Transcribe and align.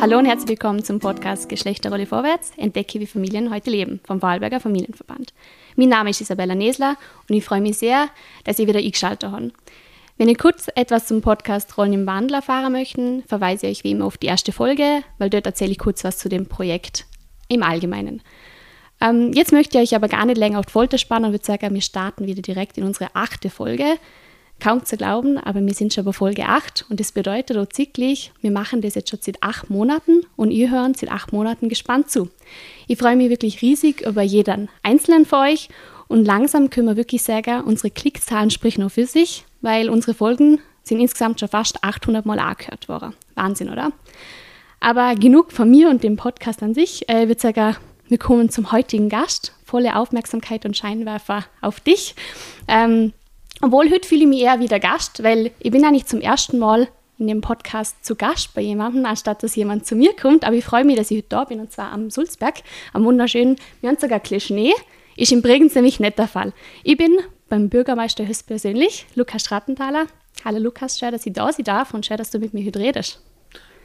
Hallo 0.00 0.16
und 0.16 0.24
herzlich 0.24 0.48
willkommen 0.48 0.82
zum 0.82 0.98
Podcast 0.98 1.50
Geschlechterrolle 1.50 2.06
vorwärts, 2.06 2.52
entdecke 2.56 3.00
wie 3.00 3.06
Familien 3.06 3.52
heute 3.52 3.68
leben 3.68 4.00
vom 4.04 4.22
Wahlberger 4.22 4.58
Familienverband. 4.58 5.34
Mein 5.76 5.90
Name 5.90 6.08
ist 6.08 6.22
Isabella 6.22 6.54
Nesler 6.54 6.96
und 7.28 7.36
ich 7.36 7.44
freue 7.44 7.60
mich 7.60 7.76
sehr, 7.76 8.08
dass 8.44 8.58
ihr 8.58 8.66
wieder 8.66 8.78
eingeschaltet 8.78 9.30
habt. 9.30 9.52
Wenn 10.16 10.30
ihr 10.30 10.38
kurz 10.38 10.68
etwas 10.74 11.06
zum 11.06 11.20
Podcast 11.20 11.76
Rollen 11.76 11.92
im 11.92 12.06
Wandel 12.06 12.36
erfahren 12.36 12.72
möchten, 12.72 13.24
verweise 13.24 13.66
ich 13.66 13.80
euch 13.80 13.84
wie 13.84 13.90
immer 13.90 14.06
auf 14.06 14.16
die 14.16 14.28
erste 14.28 14.52
Folge, 14.52 15.02
weil 15.18 15.28
dort 15.28 15.44
erzähle 15.44 15.72
ich 15.72 15.78
kurz 15.78 16.02
was 16.02 16.16
zu 16.16 16.30
dem 16.30 16.46
Projekt 16.46 17.04
im 17.48 17.62
Allgemeinen. 17.62 18.22
Ähm, 19.02 19.32
jetzt 19.34 19.52
möchte 19.52 19.76
ich 19.76 19.84
euch 19.84 19.94
aber 19.94 20.08
gar 20.08 20.24
nicht 20.24 20.38
länger 20.38 20.60
auf 20.60 20.66
die 20.66 20.72
Folter 20.72 20.96
spannen 20.96 21.26
und 21.26 21.32
würde 21.32 21.44
sagen, 21.44 21.74
wir 21.74 21.82
starten 21.82 22.26
wieder 22.26 22.40
direkt 22.40 22.78
in 22.78 22.84
unsere 22.84 23.10
achte 23.12 23.50
Folge. 23.50 23.98
Kaum 24.60 24.84
zu 24.84 24.96
glauben, 24.96 25.38
aber 25.38 25.64
wir 25.64 25.74
sind 25.74 25.92
schon 25.92 26.04
bei 26.04 26.12
Folge 26.12 26.46
8 26.46 26.86
und 26.88 27.00
das 27.00 27.12
bedeutet 27.12 27.56
auch 27.56 27.68
zicklich, 27.68 28.32
wir 28.40 28.50
machen 28.50 28.80
das 28.82 28.94
jetzt 28.94 29.10
schon 29.10 29.18
seit 29.22 29.42
acht 29.42 29.70
Monaten 29.70 30.26
und 30.36 30.50
ihr 30.50 30.70
hören 30.70 30.94
seit 30.94 31.10
acht 31.10 31.32
Monaten 31.32 31.68
gespannt 31.68 32.10
zu. 32.10 32.28
Ich 32.86 32.98
freue 32.98 33.16
mich 33.16 33.30
wirklich 33.30 33.62
riesig 33.62 34.02
über 34.06 34.22
jeden 34.22 34.68
einzelnen 34.82 35.26
von 35.26 35.40
euch 35.40 35.68
und 36.08 36.24
langsam 36.24 36.70
können 36.70 36.88
wir 36.88 36.96
wirklich 36.96 37.22
sagen, 37.22 37.62
unsere 37.64 37.90
Klickzahlen 37.90 38.50
sprechen 38.50 38.82
auch 38.84 38.90
für 38.90 39.06
sich, 39.06 39.44
weil 39.60 39.88
unsere 39.88 40.14
Folgen 40.14 40.60
sind 40.82 41.00
insgesamt 41.00 41.40
schon 41.40 41.48
fast 41.48 41.82
800 41.84 42.26
Mal 42.26 42.38
angehört 42.38 42.88
worden. 42.88 43.14
Wahnsinn, 43.34 43.70
oder? 43.70 43.92
Aber 44.80 45.14
genug 45.14 45.52
von 45.52 45.70
mir 45.70 45.88
und 45.88 46.02
dem 46.02 46.16
Podcast 46.16 46.62
an 46.62 46.74
sich. 46.74 47.08
Ich 47.08 47.14
würde 47.14 47.40
sagen, 47.40 47.76
wir 48.08 48.18
kommen 48.18 48.50
zum 48.50 48.72
heutigen 48.72 49.08
Gast. 49.08 49.54
Volle 49.64 49.94
Aufmerksamkeit 49.94 50.64
und 50.64 50.76
Scheinwerfer 50.76 51.44
auf 51.60 51.78
dich. 51.78 52.16
Ähm, 52.66 53.12
obwohl, 53.60 53.90
heute 53.90 54.08
fühle 54.08 54.22
ich 54.22 54.28
mich 54.28 54.40
eher 54.42 54.60
wie 54.60 54.68
der 54.68 54.80
Gast, 54.80 55.22
weil 55.22 55.50
ich 55.58 55.70
bin 55.70 55.84
eigentlich 55.84 56.06
zum 56.06 56.20
ersten 56.20 56.58
Mal 56.58 56.88
in 57.18 57.26
dem 57.26 57.42
Podcast 57.42 58.02
zu 58.04 58.16
Gast 58.16 58.54
bei 58.54 58.62
jemandem, 58.62 59.04
anstatt 59.04 59.42
dass 59.42 59.54
jemand 59.54 59.86
zu 59.86 59.94
mir 59.94 60.14
kommt. 60.16 60.44
Aber 60.44 60.56
ich 60.56 60.64
freue 60.64 60.84
mich, 60.84 60.96
dass 60.96 61.10
ich 61.10 61.18
heute 61.18 61.28
da 61.28 61.44
bin, 61.44 61.60
und 61.60 61.70
zwar 61.70 61.92
am 61.92 62.10
Sulzberg, 62.10 62.62
am 62.92 63.04
wunderschönen, 63.04 63.56
wir 63.80 63.90
haben 63.90 63.98
sogar 63.98 64.18
ein 64.18 64.22
bisschen 64.22 64.40
Schnee. 64.40 64.72
Ist 65.16 65.32
in 65.32 65.42
Bregenz 65.42 65.74
nämlich 65.74 66.00
nicht 66.00 66.18
der 66.18 66.28
Fall. 66.28 66.54
Ich 66.82 66.96
bin 66.96 67.18
beim 67.50 67.68
Bürgermeister 67.68 68.26
höchstpersönlich, 68.26 69.06
Lukas 69.14 69.42
Strattenthaler. 69.42 70.06
Hallo 70.44 70.58
Lukas, 70.58 70.98
schön, 70.98 71.12
dass 71.12 71.26
ich 71.26 71.34
da 71.34 71.52
sein 71.52 71.64
darf 71.64 71.92
und 71.92 72.06
schön, 72.06 72.16
dass 72.16 72.30
du 72.30 72.38
mit 72.38 72.54
mir 72.54 72.64
heute 72.64 72.78
redest. 72.78 73.20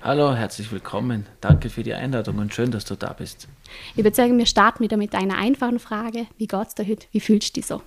Hallo, 0.01 0.33
herzlich 0.33 0.71
willkommen. 0.71 1.25
Danke 1.41 1.69
für 1.69 1.83
die 1.83 1.93
Einladung 1.93 2.37
und 2.37 2.53
schön, 2.53 2.71
dass 2.71 2.85
du 2.85 2.95
da 2.95 3.11
bist. 3.11 3.47
Ich 3.95 4.03
würde 4.03 4.15
sagen, 4.15 4.37
wir 4.37 4.45
starten 4.45 4.83
wieder 4.83 4.97
mit 4.97 5.15
einer 5.15 5.37
einfachen 5.37 5.79
Frage. 5.79 6.27
Wie 6.37 6.47
geht's 6.47 6.75
dir 6.75 6.87
heute? 6.87 7.07
Wie 7.11 7.19
fühlst 7.19 7.49
du 7.49 7.59
dich 7.59 7.65
so? 7.65 7.81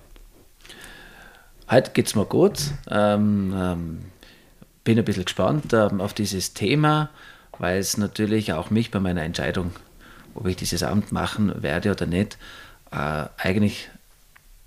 Heute 1.71 1.91
geht 1.91 2.07
es 2.07 2.15
mir 2.15 2.25
gut. 2.25 2.59
Ähm, 2.89 3.53
ähm, 3.55 3.99
bin 4.83 4.97
ein 4.97 5.05
bisschen 5.05 5.25
gespannt 5.25 5.71
ähm, 5.71 6.01
auf 6.01 6.15
dieses 6.15 6.55
Thema, 6.55 7.11
weil 7.59 7.77
es 7.77 7.95
natürlich 7.95 8.53
auch 8.53 8.71
mich 8.71 8.89
bei 8.89 8.99
meiner 8.99 9.21
Entscheidung, 9.21 9.73
ob 10.33 10.47
ich 10.47 10.55
dieses 10.55 10.81
Amt 10.81 11.11
machen 11.11 11.61
werde 11.61 11.91
oder 11.91 12.07
nicht, 12.07 12.39
äh, 12.91 13.25
eigentlich 13.37 13.89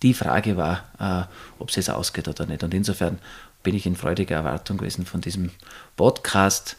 die 0.05 0.15
Frage 0.15 0.57
war, 0.57 0.85
äh, 1.01 1.61
ob 1.61 1.71
es 1.71 1.77
jetzt 1.77 1.91
ausgeht 1.91 2.29
oder 2.29 2.47
nicht. 2.47 2.63
Und 2.63 2.73
insofern 2.73 3.19
bin 3.65 3.75
ich 3.75 3.85
in 3.85 3.97
freudiger 3.97 4.37
Erwartung 4.37 4.79
gewesen 4.79 5.05
von 5.05 5.21
diesem 5.21 5.51
Podcast. 5.97 6.77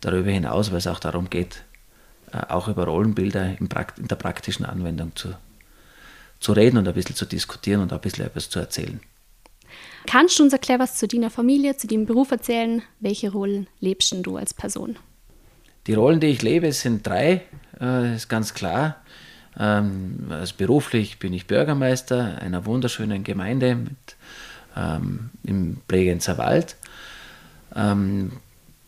Darüber 0.00 0.30
hinaus, 0.30 0.70
weil 0.70 0.78
es 0.78 0.86
auch 0.86 1.00
darum 1.00 1.28
geht, 1.28 1.64
äh, 2.32 2.38
auch 2.48 2.68
über 2.68 2.84
Rollenbilder 2.84 3.58
in, 3.58 3.68
in 3.98 4.08
der 4.08 4.16
praktischen 4.16 4.64
Anwendung 4.64 5.14
zu, 5.16 5.34
zu 6.40 6.52
reden 6.52 6.78
und 6.78 6.88
ein 6.88 6.94
bisschen 6.94 7.16
zu 7.16 7.26
diskutieren 7.26 7.82
und 7.82 7.92
ein 7.92 8.00
bisschen 8.00 8.24
etwas 8.24 8.48
zu 8.48 8.58
erzählen. 8.58 9.00
Kannst 10.06 10.38
du 10.38 10.44
uns 10.44 10.52
erklären, 10.52 10.80
was 10.80 10.96
zu 10.96 11.08
deiner 11.08 11.30
Familie, 11.30 11.76
zu 11.76 11.86
deinem 11.86 12.06
Beruf 12.06 12.30
erzählen? 12.30 12.82
Welche 13.00 13.30
Rollen 13.30 13.66
lebst 13.80 14.14
du 14.22 14.36
als 14.36 14.54
Person? 14.54 14.96
Die 15.86 15.94
Rollen, 15.94 16.20
die 16.20 16.28
ich 16.28 16.42
lebe, 16.42 16.72
sind 16.72 17.06
drei, 17.06 17.42
äh, 17.80 18.14
ist 18.14 18.28
ganz 18.28 18.54
klar. 18.54 18.96
Ähm, 19.58 20.26
also 20.30 20.54
beruflich 20.56 21.18
bin 21.18 21.32
ich 21.32 21.46
Bürgermeister 21.46 22.38
einer 22.40 22.66
wunderschönen 22.66 23.24
Gemeinde 23.24 23.76
mit, 23.76 24.16
ähm, 24.76 25.30
im 25.44 25.78
Bregenzer 25.88 26.38
Wald. 26.38 26.76
Ähm, 27.74 28.32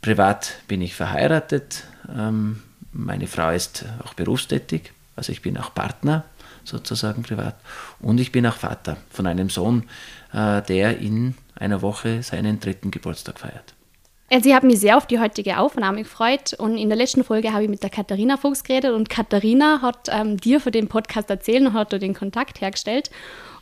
privat 0.02 0.54
bin 0.66 0.82
ich 0.82 0.94
verheiratet. 0.94 1.84
Ähm, 2.14 2.62
meine 2.92 3.26
Frau 3.26 3.50
ist 3.50 3.84
auch 4.04 4.14
berufstätig, 4.14 4.92
also 5.18 5.32
ich 5.32 5.42
bin 5.42 5.58
auch 5.58 5.74
Partner 5.74 6.24
sozusagen 6.64 7.22
privat. 7.22 7.56
Und 8.00 8.20
ich 8.20 8.32
bin 8.32 8.46
auch 8.46 8.54
Vater 8.54 8.96
von 9.10 9.26
einem 9.26 9.50
Sohn, 9.50 9.84
äh, 10.32 10.62
der 10.62 10.98
in 10.98 11.34
einer 11.56 11.82
Woche 11.82 12.22
seinen 12.22 12.60
dritten 12.60 12.90
Geburtstag 12.90 13.38
feiert. 13.38 13.74
Also 14.30 14.50
ich 14.50 14.54
habe 14.54 14.66
mich 14.66 14.80
sehr 14.80 14.98
auf 14.98 15.06
die 15.06 15.18
heutige 15.18 15.58
Aufnahme 15.58 16.02
gefreut 16.02 16.52
und 16.52 16.76
in 16.76 16.90
der 16.90 16.98
letzten 16.98 17.24
Folge 17.24 17.54
habe 17.54 17.64
ich 17.64 17.70
mit 17.70 17.82
der 17.82 17.88
Katharina 17.88 18.36
Fuchs 18.36 18.62
geredet 18.62 18.92
und 18.92 19.08
Katharina 19.08 19.80
hat 19.80 20.10
ähm, 20.10 20.36
dir 20.36 20.60
für 20.60 20.70
den 20.70 20.86
Podcast 20.86 21.30
erzählt 21.30 21.62
und 21.62 21.72
hat 21.72 21.92
den 21.92 22.14
Kontakt 22.14 22.60
hergestellt 22.60 23.10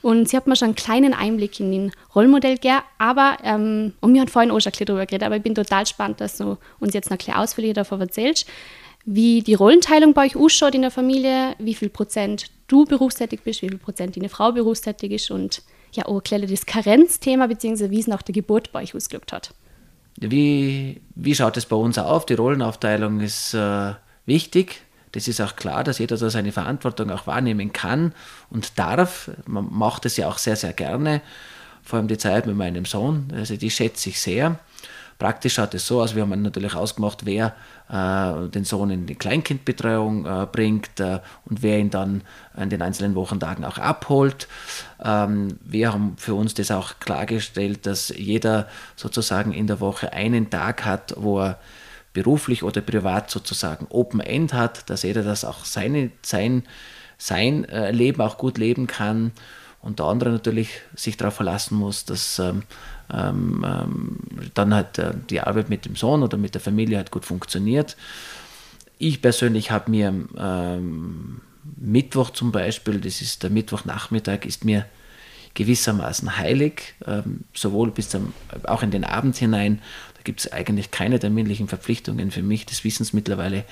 und 0.02 0.28
sie 0.28 0.36
hat 0.36 0.48
mir 0.48 0.56
schon 0.56 0.66
einen 0.66 0.74
kleinen 0.74 1.14
Einblick 1.14 1.60
in 1.60 1.70
den 1.70 1.92
Rollmodell 2.16 2.54
gegeben, 2.54 2.80
aber, 2.98 3.36
ähm, 3.44 3.94
und 4.00 4.12
wir 4.12 4.20
haben 4.20 4.28
vorhin 4.28 4.50
auch 4.50 4.58
schon 4.58 4.72
ein 4.72 4.86
darüber 4.86 5.06
geredet, 5.06 5.24
aber 5.24 5.36
ich 5.36 5.42
bin 5.42 5.54
total 5.54 5.84
gespannt, 5.84 6.20
dass 6.20 6.36
du 6.36 6.58
uns 6.80 6.94
jetzt 6.94 7.10
noch 7.10 7.14
ein 7.14 7.18
bisschen 7.18 7.34
ausführlicher 7.34 7.74
davon 7.74 8.00
erzählst, 8.00 8.48
wie 9.06 9.40
die 9.40 9.54
Rollenteilung 9.54 10.12
bei 10.14 10.26
euch 10.26 10.36
ausschaut 10.36 10.74
in 10.74 10.82
der 10.82 10.90
Familie, 10.90 11.54
wie 11.58 11.74
viel 11.74 11.88
Prozent 11.88 12.46
du 12.66 12.84
berufstätig 12.84 13.40
bist, 13.42 13.62
wie 13.62 13.68
viel 13.68 13.78
Prozent 13.78 14.16
deine 14.16 14.28
Frau 14.28 14.52
berufstätig 14.52 15.12
ist 15.12 15.30
und 15.30 15.62
ja 15.92 16.06
auch 16.06 16.20
ein 16.30 16.46
das 16.46 16.66
Karenzthema, 16.66 17.46
beziehungsweise 17.46 17.92
wie 17.92 18.00
es 18.00 18.08
nach 18.08 18.22
der 18.22 18.34
Geburt 18.34 18.72
bei 18.72 18.82
euch 18.82 18.94
ausgelegt 18.94 19.32
hat. 19.32 19.54
Wie, 20.18 21.00
wie 21.14 21.34
schaut 21.34 21.56
es 21.56 21.66
bei 21.66 21.76
uns 21.76 21.98
auf? 21.98 22.26
Die 22.26 22.34
Rollenaufteilung 22.34 23.20
ist 23.20 23.54
äh, 23.54 23.92
wichtig. 24.26 24.82
Das 25.12 25.28
ist 25.28 25.40
auch 25.40 25.54
klar, 25.54 25.84
dass 25.84 25.98
jeder 25.98 26.16
da 26.16 26.28
seine 26.28 26.52
Verantwortung 26.52 27.10
auch 27.10 27.26
wahrnehmen 27.26 27.72
kann 27.72 28.12
und 28.50 28.78
darf. 28.78 29.30
Man 29.46 29.68
macht 29.70 30.04
es 30.04 30.16
ja 30.16 30.28
auch 30.28 30.38
sehr, 30.38 30.56
sehr 30.56 30.72
gerne. 30.72 31.22
Vor 31.82 31.98
allem 31.98 32.08
die 32.08 32.18
Zeit 32.18 32.46
mit 32.46 32.56
meinem 32.56 32.86
Sohn. 32.86 33.32
Also 33.34 33.56
die 33.56 33.70
schätze 33.70 34.08
ich 34.08 34.20
sehr. 34.20 34.58
Praktisch 35.18 35.54
schaut 35.54 35.74
es 35.74 35.86
so 35.86 36.02
aus, 36.02 36.14
wir 36.14 36.22
haben 36.22 36.42
natürlich 36.42 36.74
ausgemacht, 36.74 37.24
wer 37.24 37.54
den 37.88 38.64
Sohn 38.64 38.90
in 38.90 39.06
die 39.06 39.14
Kleinkindbetreuung 39.14 40.26
äh, 40.26 40.46
bringt 40.50 40.98
äh, 40.98 41.20
und 41.44 41.62
wer 41.62 41.78
ihn 41.78 41.90
dann 41.90 42.22
an 42.52 42.68
den 42.68 42.82
einzelnen 42.82 43.14
Wochentagen 43.14 43.64
auch 43.64 43.78
abholt. 43.78 44.48
Ähm, 45.02 45.58
wir 45.64 45.92
haben 45.92 46.16
für 46.16 46.34
uns 46.34 46.54
das 46.54 46.72
auch 46.72 46.98
klargestellt, 46.98 47.86
dass 47.86 48.08
jeder 48.08 48.66
sozusagen 48.96 49.52
in 49.52 49.68
der 49.68 49.78
Woche 49.78 50.12
einen 50.12 50.50
Tag 50.50 50.84
hat, 50.84 51.14
wo 51.16 51.40
er 51.40 51.60
beruflich 52.12 52.64
oder 52.64 52.80
privat 52.80 53.30
sozusagen 53.30 53.86
Open 53.90 54.20
End 54.20 54.52
hat, 54.52 54.90
dass 54.90 55.02
jeder 55.02 55.22
das 55.22 55.44
auch 55.44 55.64
seine, 55.64 56.10
sein, 56.22 56.64
sein 57.18 57.66
äh, 57.66 57.92
Leben 57.92 58.20
auch 58.20 58.36
gut 58.36 58.58
leben 58.58 58.88
kann 58.88 59.30
und 59.80 60.00
der 60.00 60.06
andere 60.06 60.30
natürlich 60.30 60.80
sich 60.96 61.16
darauf 61.16 61.34
verlassen 61.34 61.76
muss, 61.76 62.04
dass 62.04 62.42
ähm, 63.12 63.64
ähm, 63.66 64.18
dann 64.54 64.74
halt 64.74 64.98
äh, 64.98 65.12
die 65.30 65.40
Arbeit 65.40 65.70
mit 65.70 65.84
dem 65.84 65.96
Sohn 65.96 66.22
oder 66.22 66.36
mit 66.36 66.54
der 66.54 66.60
Familie 66.60 66.96
halt 66.98 67.10
gut 67.10 67.24
funktioniert. 67.24 67.96
Ich 68.98 69.22
persönlich 69.22 69.70
habe 69.70 69.90
mir 69.90 70.14
ähm, 70.38 71.40
Mittwoch 71.76 72.30
zum 72.30 72.52
Beispiel, 72.52 73.00
das 73.00 73.20
ist 73.20 73.42
der 73.42 73.50
Mittwochnachmittag, 73.50 74.44
ist 74.44 74.64
mir 74.64 74.86
gewissermaßen 75.54 76.36
heilig, 76.36 76.94
ähm, 77.06 77.44
sowohl 77.54 77.90
bis 77.90 78.10
zum, 78.10 78.32
auch 78.64 78.82
in 78.82 78.90
den 78.90 79.04
Abend 79.04 79.36
hinein. 79.36 79.80
Da 80.14 80.22
gibt 80.22 80.40
es 80.40 80.52
eigentlich 80.52 80.90
keine 80.90 81.18
terminlichen 81.18 81.66
Verpflichtungen 81.66 82.30
für 82.30 82.42
mich. 82.42 82.66
Das 82.66 82.84
wissen 82.84 83.02
es 83.02 83.12
mittlerweile 83.12 83.64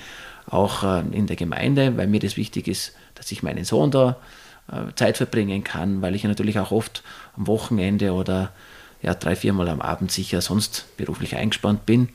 auch 0.47 0.83
äh, 0.83 1.03
in 1.11 1.27
der 1.27 1.35
Gemeinde, 1.35 1.95
weil 1.97 2.07
mir 2.07 2.19
das 2.19 2.37
wichtig 2.37 2.67
ist, 2.67 2.93
dass 3.13 3.31
ich 3.31 3.43
meinen 3.43 3.65
Sohn 3.65 3.91
da 3.91 4.17
äh, 4.71 4.93
Zeit 4.95 5.17
verbringen 5.17 5.63
kann, 5.63 6.01
weil 6.01 6.15
ich 6.15 6.23
natürlich 6.23 6.59
auch 6.59 6.71
oft 6.71 7.03
am 7.37 7.47
Wochenende 7.47 8.13
oder 8.13 8.51
ja, 9.05 9.13
drei, 9.13 9.35
viermal 9.35 9.69
am 9.69 9.81
Abend 9.81 10.11
sicher 10.11 10.41
sonst 10.41 10.85
beruflich 10.97 11.35
eingespannt 11.35 11.85
bin. 11.85 12.09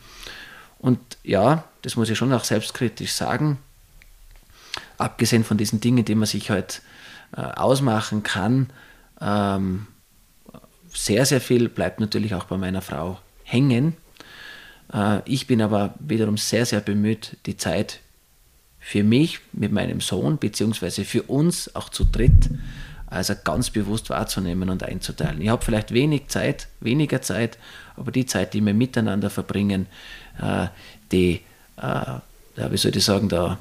Und 0.80 0.98
ja, 1.22 1.62
das 1.82 1.94
muss 1.94 2.10
ich 2.10 2.18
schon 2.18 2.32
auch 2.32 2.42
selbstkritisch 2.42 3.12
sagen. 3.12 3.58
Abgesehen 4.98 5.44
von 5.44 5.56
diesen 5.56 5.80
Dingen, 5.80 6.04
die 6.04 6.16
man 6.16 6.26
sich 6.26 6.50
halt 6.50 6.82
äh, 7.36 7.42
ausmachen 7.42 8.24
kann, 8.24 8.70
ähm, 9.20 9.86
sehr, 10.92 11.24
sehr 11.26 11.40
viel 11.40 11.68
bleibt 11.68 12.00
natürlich 12.00 12.34
auch 12.34 12.44
bei 12.44 12.56
meiner 12.56 12.82
Frau 12.82 13.20
hängen. 13.44 13.96
Äh, 14.92 15.20
ich 15.26 15.46
bin 15.46 15.62
aber 15.62 15.94
wiederum 16.00 16.38
sehr, 16.38 16.66
sehr 16.66 16.80
bemüht, 16.80 17.36
die 17.46 17.56
Zeit 17.56 18.00
für 18.80 19.04
mich 19.04 19.38
mit 19.52 19.70
meinem 19.70 20.00
Sohn, 20.00 20.38
beziehungsweise 20.38 21.04
für 21.04 21.22
uns 21.22 21.72
auch 21.76 21.88
zu 21.88 22.04
dritt, 22.04 22.50
also 23.10 23.34
ganz 23.42 23.70
bewusst 23.70 24.08
wahrzunehmen 24.08 24.70
und 24.70 24.82
einzuteilen. 24.82 25.42
Ich 25.42 25.48
habe 25.48 25.64
vielleicht 25.64 25.92
wenig 25.92 26.28
Zeit, 26.28 26.68
weniger 26.80 27.20
Zeit, 27.20 27.58
aber 27.96 28.12
die 28.12 28.24
Zeit, 28.24 28.54
die 28.54 28.64
wir 28.64 28.72
miteinander 28.72 29.30
verbringen, 29.30 29.86
äh, 30.40 30.68
die, 31.12 31.40
äh, 31.76 32.70
wie 32.70 32.76
soll 32.76 32.96
ich 32.96 33.04
sagen, 33.04 33.28
da, 33.28 33.58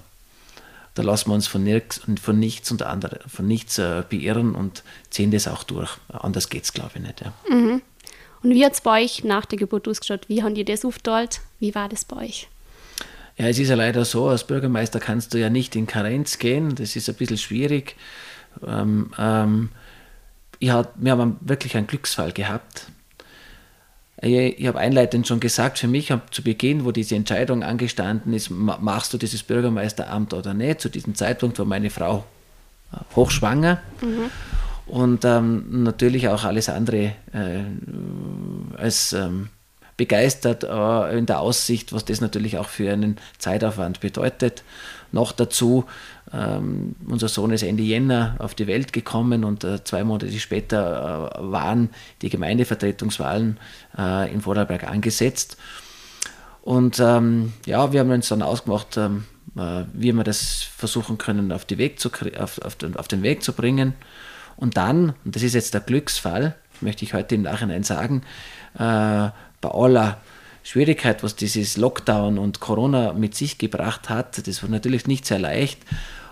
da 0.93 1.01
lassen 1.03 1.29
wir 1.29 1.33
uns 1.33 1.47
von, 1.47 1.63
nirgends, 1.63 2.01
von 2.21 2.39
nichts 2.39 2.71
und 2.71 2.83
andere, 2.83 3.19
von 3.27 3.47
nichts 3.47 3.79
äh, 3.79 4.03
beirren 4.07 4.53
und 4.53 4.83
ziehen 5.09 5.31
das 5.31 5.47
auch 5.47 5.63
durch. 5.63 5.89
Anders 6.09 6.49
geht 6.49 6.63
es, 6.63 6.73
glaube 6.73 6.91
ich, 6.95 7.01
nicht. 7.01 7.21
Ja. 7.21 7.33
Mhm. 7.49 7.81
Und 8.41 8.51
wie 8.51 8.63
hat 8.63 8.73
es 8.73 8.81
bei 8.81 9.03
euch 9.03 9.23
nach 9.23 9.45
der 9.45 9.57
Geburt 9.57 9.87
ausgeschaut? 9.87 10.29
Wie 10.29 10.43
haben 10.43 10.55
die 10.55 10.63
das 10.63 10.85
aufgeteilt? 10.85 11.41
Wie 11.59 11.75
war 11.75 11.89
das 11.89 12.05
bei 12.05 12.17
euch? 12.17 12.47
Ja, 13.37 13.47
es 13.47 13.57
ist 13.57 13.69
ja 13.69 13.75
leider 13.75 14.05
so, 14.05 14.27
als 14.27 14.45
Bürgermeister 14.45 14.99
kannst 14.99 15.33
du 15.33 15.39
ja 15.39 15.49
nicht 15.49 15.75
in 15.75 15.87
Karenz 15.87 16.39
gehen, 16.39 16.75
das 16.75 16.95
ist 16.95 17.07
ein 17.07 17.15
bisschen 17.15 17.37
schwierig. 17.37 17.95
Ähm, 18.65 19.11
ähm, 19.17 19.69
ich 20.59 20.71
hab, 20.71 20.93
wir 20.95 21.11
haben 21.11 21.37
wirklich 21.41 21.75
einen 21.77 21.87
Glücksfall 21.87 22.31
gehabt. 22.31 22.87
Ich, 24.21 24.59
ich 24.59 24.67
habe 24.67 24.79
einleitend 24.79 25.27
schon 25.27 25.39
gesagt, 25.39 25.79
für 25.79 25.87
mich 25.87 26.13
zu 26.31 26.43
Beginn, 26.43 26.83
wo 26.83 26.91
diese 26.91 27.15
Entscheidung 27.15 27.63
angestanden 27.63 28.33
ist, 28.33 28.49
machst 28.49 29.13
du 29.13 29.17
dieses 29.17 29.43
Bürgermeisteramt 29.43 30.33
oder 30.33 30.53
nicht, 30.53 30.81
zu 30.81 30.89
diesem 30.89 31.15
Zeitpunkt 31.15 31.57
war 31.59 31.65
meine 31.65 31.89
Frau 31.89 32.25
äh, 32.91 32.97
hochschwanger. 33.15 33.79
Mhm. 34.01 34.29
Und 34.87 35.23
ähm, 35.23 35.83
natürlich 35.83 36.27
auch 36.29 36.43
alles 36.43 36.67
andere 36.67 37.13
äh, 37.31 37.61
als 38.75 39.13
ähm, 39.13 39.49
begeistert 39.97 40.63
äh, 40.63 41.17
in 41.17 41.27
der 41.27 41.41
Aussicht, 41.41 41.93
was 41.93 42.05
das 42.05 42.21
natürlich 42.21 42.57
auch 42.57 42.69
für 42.69 42.91
einen 42.91 43.17
Zeitaufwand 43.37 43.99
bedeutet. 43.99 44.63
Noch 45.11 45.31
dazu, 45.31 45.85
ähm, 46.31 46.95
unser 47.07 47.27
Sohn 47.27 47.51
ist 47.51 47.63
Ende 47.63 47.83
Jänner 47.83 48.35
auf 48.39 48.53
die 48.53 48.67
Welt 48.67 48.93
gekommen 48.93 49.43
und 49.43 49.63
äh, 49.63 49.83
zwei 49.83 50.03
Monate 50.03 50.31
später 50.39 51.31
äh, 51.35 51.51
waren 51.51 51.89
die 52.21 52.29
Gemeindevertretungswahlen 52.29 53.59
äh, 53.97 54.31
in 54.31 54.41
Vorarlberg 54.41 54.83
angesetzt. 54.85 55.57
Und 56.61 56.99
ähm, 56.99 57.53
ja, 57.65 57.91
wir 57.91 58.01
haben 58.01 58.11
uns 58.11 58.27
dann 58.27 58.41
ausgemacht, 58.41 58.97
ähm, 58.97 59.25
äh, 59.57 59.85
wie 59.93 60.11
wir 60.11 60.23
das 60.23 60.61
versuchen 60.61 61.17
können, 61.17 61.51
auf, 61.51 61.65
zu, 61.65 62.09
auf, 62.39 62.61
auf, 62.61 62.75
den, 62.75 62.95
auf 62.95 63.07
den 63.07 63.23
Weg 63.23 63.43
zu 63.43 63.53
bringen. 63.53 63.93
Und 64.55 64.77
dann, 64.77 65.13
und 65.25 65.35
das 65.35 65.41
ist 65.41 65.55
jetzt 65.55 65.73
der 65.73 65.81
Glücksfall, 65.81 66.55
möchte 66.81 67.05
ich 67.05 67.13
heute 67.13 67.35
im 67.35 67.43
Nachhinein 67.43 67.83
sagen, 67.83 68.21
äh, 68.75 69.29
bei 69.61 69.71
aller 69.71 70.17
Schwierigkeit, 70.63 71.23
was 71.23 71.35
dieses 71.35 71.77
Lockdown 71.77 72.37
und 72.37 72.59
Corona 72.59 73.13
mit 73.13 73.35
sich 73.35 73.57
gebracht 73.57 74.09
hat, 74.09 74.45
das 74.47 74.61
war 74.61 74.69
natürlich 74.69 75.07
nicht 75.07 75.25
sehr 75.25 75.39
leicht, 75.39 75.79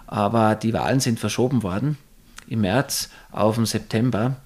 aber 0.07 0.55
die 0.55 0.73
Wahlen 0.73 0.99
sind 0.99 1.19
verschoben 1.19 1.63
worden 1.63 1.97
im 2.47 2.61
März 2.61 3.09
auf 3.31 3.55
den 3.55 3.65
September 3.65 4.37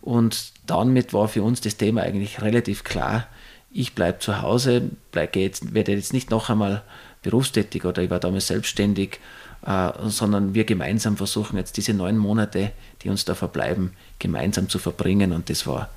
und 0.00 0.52
damit 0.66 1.12
war 1.12 1.28
für 1.28 1.42
uns 1.42 1.60
das 1.60 1.76
Thema 1.76 2.02
eigentlich 2.02 2.42
relativ 2.42 2.84
klar. 2.84 3.26
Ich 3.70 3.94
bleibe 3.94 4.18
zu 4.18 4.40
Hause, 4.42 4.90
bleib, 5.12 5.36
jetzt, 5.36 5.74
werde 5.74 5.92
jetzt 5.92 6.12
nicht 6.12 6.30
noch 6.30 6.48
einmal 6.48 6.82
berufstätig 7.22 7.84
oder 7.84 8.02
ich 8.02 8.10
war 8.10 8.20
damals 8.20 8.46
selbstständig, 8.46 9.20
äh, 9.66 9.90
sondern 10.06 10.54
wir 10.54 10.64
gemeinsam 10.64 11.16
versuchen 11.16 11.56
jetzt 11.56 11.76
diese 11.76 11.94
neun 11.94 12.16
Monate, 12.16 12.72
die 13.02 13.08
uns 13.08 13.24
da 13.24 13.34
verbleiben, 13.34 13.92
gemeinsam 14.18 14.68
zu 14.68 14.78
verbringen 14.78 15.32
und 15.32 15.50
das 15.50 15.66
war 15.66 15.88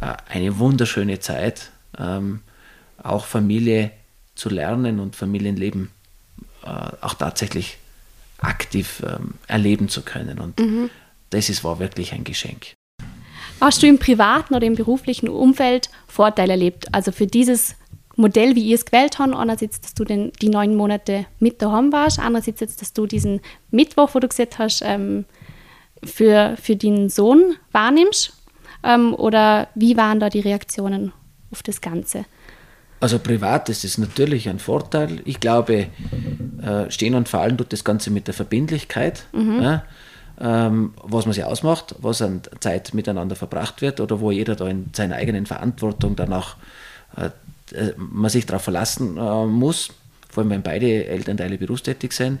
äh, 0.00 0.14
eine 0.28 0.58
wunderschöne 0.58 1.20
Zeit, 1.20 1.70
ähm, 1.98 2.40
auch 3.02 3.26
Familie 3.26 3.90
zu 4.34 4.48
lernen 4.48 5.00
und 5.00 5.16
Familienleben 5.16 5.90
äh, 6.64 6.68
auch 7.00 7.14
tatsächlich 7.14 7.78
aktiv 8.38 9.02
ähm, 9.06 9.34
erleben 9.46 9.88
zu 9.88 10.02
können. 10.02 10.38
Und 10.38 10.58
mhm. 10.60 10.90
das 11.30 11.48
ist, 11.48 11.64
war 11.64 11.78
wirklich 11.78 12.12
ein 12.12 12.24
Geschenk. 12.24 12.74
Hast 13.60 13.82
du 13.82 13.86
im 13.86 13.98
privaten 13.98 14.54
oder 14.54 14.66
im 14.66 14.76
beruflichen 14.76 15.28
Umfeld 15.28 15.90
Vorteile 16.06 16.52
erlebt? 16.52 16.94
Also 16.94 17.10
für 17.10 17.26
dieses 17.26 17.74
Modell, 18.14 18.54
wie 18.54 18.64
ihr 18.64 18.74
es 18.74 18.84
gewählt 18.84 19.18
habt, 19.18 19.34
einerseits, 19.34 19.80
dass 19.80 19.94
du 19.94 20.04
den, 20.04 20.32
die 20.40 20.48
neun 20.48 20.74
Monate 20.74 21.26
mit 21.38 21.60
daheim 21.62 21.92
warst, 21.92 22.18
andererseits 22.18 22.60
jetzt, 22.60 22.80
dass 22.80 22.92
du 22.92 23.06
diesen 23.06 23.40
Mittwoch, 23.70 24.10
wo 24.14 24.20
du 24.20 24.28
gesagt 24.28 24.58
hast, 24.58 24.82
ähm, 24.84 25.24
für, 26.04 26.56
für 26.60 26.76
den 26.76 27.08
Sohn 27.08 27.56
wahrnimmst 27.72 28.32
ähm, 28.84 29.14
oder 29.14 29.68
wie 29.74 29.96
waren 29.96 30.20
da 30.20 30.30
die 30.30 30.40
Reaktionen 30.40 31.12
auf 31.50 31.62
das 31.62 31.80
Ganze? 31.80 32.24
Also 33.00 33.18
privat 33.20 33.68
ist 33.68 33.84
es 33.84 33.98
natürlich 33.98 34.48
ein 34.48 34.58
Vorteil. 34.58 35.20
Ich 35.24 35.38
glaube, 35.38 35.86
äh, 36.62 36.90
stehen 36.90 37.14
und 37.14 37.28
fallen 37.28 37.56
tut 37.56 37.72
das 37.72 37.84
Ganze 37.84 38.10
mit 38.10 38.26
der 38.26 38.34
Verbindlichkeit, 38.34 39.24
mhm. 39.32 39.62
ja, 39.62 39.84
ähm, 40.40 40.94
was 41.02 41.26
man 41.26 41.32
sich 41.32 41.44
ausmacht, 41.44 41.94
was 41.98 42.22
an 42.22 42.42
Zeit 42.60 42.94
miteinander 42.94 43.36
verbracht 43.36 43.82
wird 43.82 44.00
oder 44.00 44.20
wo 44.20 44.30
jeder 44.30 44.54
da 44.56 44.68
in 44.68 44.90
seiner 44.94 45.16
eigenen 45.16 45.46
Verantwortung 45.46 46.16
dann 46.16 46.32
auch 46.32 46.56
äh, 47.16 47.30
äh 47.76 47.94
man 47.96 48.30
sich 48.30 48.46
darauf 48.46 48.62
verlassen 48.62 49.16
äh, 49.16 49.46
muss, 49.46 49.90
vor 50.28 50.42
allem 50.42 50.50
wenn 50.50 50.62
beide 50.62 51.06
Elternteile 51.06 51.58
berufstätig 51.58 52.12
sind. 52.12 52.40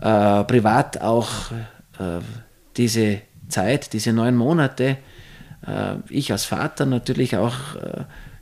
Äh, 0.00 0.44
privat 0.44 1.00
auch 1.00 1.50
diese 2.76 3.20
Zeit, 3.48 3.94
diese 3.94 4.12
neun 4.12 4.36
Monate, 4.36 4.98
ich 6.10 6.30
als 6.30 6.44
Vater 6.44 6.84
natürlich 6.84 7.38
auch, 7.38 7.54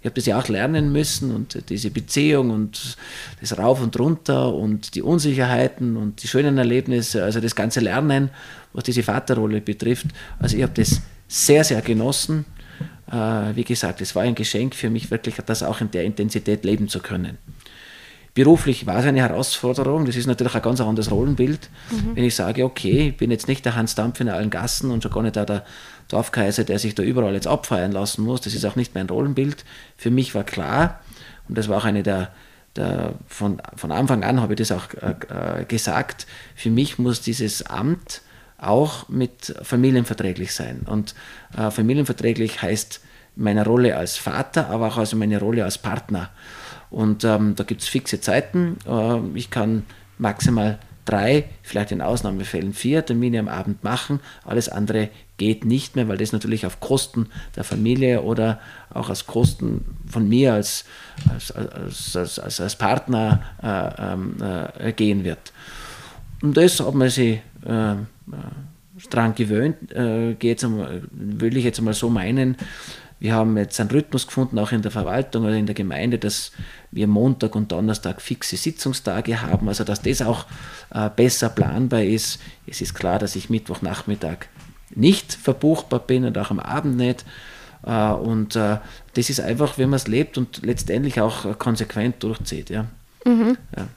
ich 0.05 0.07
habe 0.07 0.17
das 0.17 0.27
ja 0.27 0.39
auch 0.39 0.49
lernen 0.49 0.93
müssen 0.93 1.35
und 1.35 1.71
diese 1.71 1.91
Beziehung 1.91 2.51
und 2.51 2.99
das 3.41 3.57
Rauf 3.57 3.81
und 3.81 3.99
Runter 3.99 4.53
und 4.53 4.95
die 4.95 5.01
Unsicherheiten 5.01 5.97
und 5.97 6.23
die 6.23 6.29
schönen 6.29 6.59
Erlebnisse, 6.59 7.25
also 7.25 7.41
das 7.41 7.55
ganze 7.55 7.81
Lernen, 7.81 8.29
was 8.75 8.85
diese 8.85 9.03
Vaterrolle 9.03 9.63
betrifft. 9.63 10.09
Also 10.39 10.59
ich 10.59 10.63
habe 10.63 10.75
das 10.75 11.01
sehr, 11.27 11.65
sehr 11.65 11.81
genossen. 11.81 12.45
Äh, 13.11 13.57
wie 13.57 13.65
gesagt, 13.65 14.03
es 14.03 14.15
war 14.15 14.25
ein 14.25 14.35
Geschenk 14.35 14.75
für 14.75 14.91
mich 14.91 15.11
wirklich, 15.11 15.37
das 15.37 15.63
auch 15.63 15.81
in 15.81 15.91
der 15.91 16.05
Intensität 16.05 16.67
leben 16.67 16.87
zu 16.87 17.01
können. 17.01 17.39
Beruflich 18.35 18.85
war 18.87 18.99
es 18.99 19.07
eine 19.07 19.21
Herausforderung. 19.21 20.07
Das 20.07 20.17
ist 20.17 20.27
natürlich 20.27 20.57
ein 20.57 20.63
ganz 20.63 20.81
anderes 20.81 21.11
Rollenbild. 21.13 21.71
Mhm. 21.91 22.17
Wenn 22.17 22.25
ich 22.25 22.35
sage, 22.35 22.65
okay, 22.65 23.09
ich 23.09 23.17
bin 23.17 23.31
jetzt 23.31 23.47
nicht 23.47 23.65
der 23.65 23.77
Hans 23.77 23.95
Dampf 23.95 24.19
in 24.21 24.29
allen 24.29 24.51
Gassen 24.51 24.91
und 24.91 25.05
schon 25.05 25.13
gar 25.13 25.23
nicht 25.23 25.37
der, 25.37 25.47
der 25.47 25.65
Dorfkaiser, 26.09 26.65
der 26.65 26.81
sich 26.81 26.97
da 26.97 27.05
überall 27.05 27.35
jetzt 27.35 27.47
abfeiern 27.47 27.93
lassen 27.93 28.25
muss. 28.25 28.41
Das 28.41 28.55
ist 28.55 28.65
auch 28.65 28.75
nicht 28.75 28.95
mein 28.95 29.09
Rollenbild. 29.09 29.65
Für 29.97 30.11
mich 30.11 30.35
war 30.35 30.43
klar, 30.43 31.01
und 31.49 31.57
das 31.57 31.69
war 31.69 31.79
auch 31.79 31.85
eine 31.85 32.03
der, 32.03 32.33
der 32.75 33.15
von, 33.29 33.63
von 33.77 33.93
Anfang 33.93 34.25
an 34.25 34.41
habe 34.41 34.55
ich 34.55 34.59
das 34.59 34.73
auch 34.73 34.93
äh, 34.95 35.61
äh, 35.61 35.65
gesagt, 35.65 36.27
für 36.57 36.71
mich 36.71 36.99
muss 36.99 37.21
dieses 37.21 37.65
Amt 37.67 38.23
auch 38.59 39.09
mit 39.09 39.55
familienverträglich 39.63 40.53
sein. 40.55 40.83
Und 40.87 41.15
äh, 41.57 41.71
familienverträglich 41.71 42.63
heißt 42.63 43.01
meine 43.37 43.65
Rolle 43.65 43.97
als 43.97 44.17
Vater, 44.17 44.71
aber 44.71 44.89
auch 44.89 44.97
also 44.97 45.17
meine 45.17 45.39
Rolle 45.39 45.65
als 45.65 45.79
Partner. 45.79 46.31
Und 46.95 47.25
ähm, 47.25 47.57
da 47.57 47.65
gibt 47.65 47.83
es 47.83 47.89
fixe 47.89 48.21
Zeiten. 48.21 48.77
Äh, 48.87 49.19
ich 49.35 49.51
kann 49.51 49.83
maximal 50.17 50.79
drei, 51.05 51.47
vielleicht 51.63 51.91
in 51.91 52.01
Ausnahmefällen 52.01 52.73
vier 52.73 53.05
Termine 53.05 53.41
am 53.41 53.49
Abend 53.49 53.83
machen. 53.83 54.21
Alles 54.45 54.69
andere 54.69 55.09
geht 55.37 55.65
nicht 55.65 55.97
mehr, 55.97 56.07
weil 56.07 56.19
das 56.19 56.31
natürlich 56.31 56.67
auf 56.67 56.79
Kosten 56.79 57.27
der 57.57 57.65
Familie 57.65 58.23
oder 58.23 58.61
auch 58.91 59.11
aus 59.11 59.27
Kosten 59.27 59.85
von 60.07 60.29
mir 60.29 60.55
als, 60.55 60.85
als, 61.29 61.51
als, 61.51 62.39
als, 62.39 62.61
als 62.61 62.77
Partner 62.77 63.43
äh, 63.61 64.13
ähm, 64.13 64.37
äh, 64.79 64.93
gehen 64.93 65.25
wird. 65.25 65.53
Und 66.43 66.57
das 66.57 66.79
hat 66.79 66.95
man 66.95 67.11
sich 67.11 67.41
äh, 67.67 67.93
äh 67.93 67.97
dran 69.11 69.35
gewöhnt, 69.35 69.91
äh, 69.91 70.37
will 70.41 71.57
ich 71.57 71.65
jetzt 71.65 71.81
mal 71.81 71.93
so 71.93 72.09
meinen. 72.09 72.57
Wir 73.21 73.35
haben 73.35 73.57
jetzt 73.57 73.81
einen 73.81 73.91
Rhythmus 73.91 74.27
gefunden, 74.27 74.59
auch 74.59 74.73
in 74.73 74.83
der 74.83 74.91
Verwaltung 74.91 75.45
oder 75.45 75.55
in 75.55 75.67
der 75.67 75.75
Gemeinde, 75.75 76.19
dass 76.19 76.53
wir 76.91 77.07
Montag 77.07 77.55
und 77.55 77.73
Donnerstag 77.73 78.21
fixe 78.21 78.57
Sitzungstage 78.57 79.41
haben, 79.41 79.69
also 79.69 79.85
dass 79.85 80.03
das 80.03 80.21
auch 80.21 80.47
äh, 80.91 81.09
besser 81.15 81.49
planbar 81.49 82.03
ist. 82.03 82.41
Es 82.67 82.81
ist 82.81 82.95
klar, 82.95 83.19
dass 83.19 83.37
ich 83.37 83.51
Mittwochnachmittag 83.51 84.47
nicht 84.95 85.35
verbuchbar 85.35 86.01
bin 86.01 86.25
und 86.25 86.37
auch 86.39 86.51
am 86.51 86.61
Abend 86.61 86.97
nicht. 86.97 87.25
Äh, 87.85 88.13
und 88.13 88.57
äh, 88.57 88.79
das 89.15 89.31
ist 89.31 89.41
einfach, 89.41 89.79
wenn 89.79 89.91
man 89.91 89.97
es 89.97 90.09
lebt 90.09 90.37
und 90.37 90.65
letztendlich 90.65 91.21
auch 91.21 91.59
konsequent 91.59 92.23
durchzieht. 92.23 92.71
Ja. 92.71 92.87
Mhm. 93.25 93.57
ja. 93.77 93.89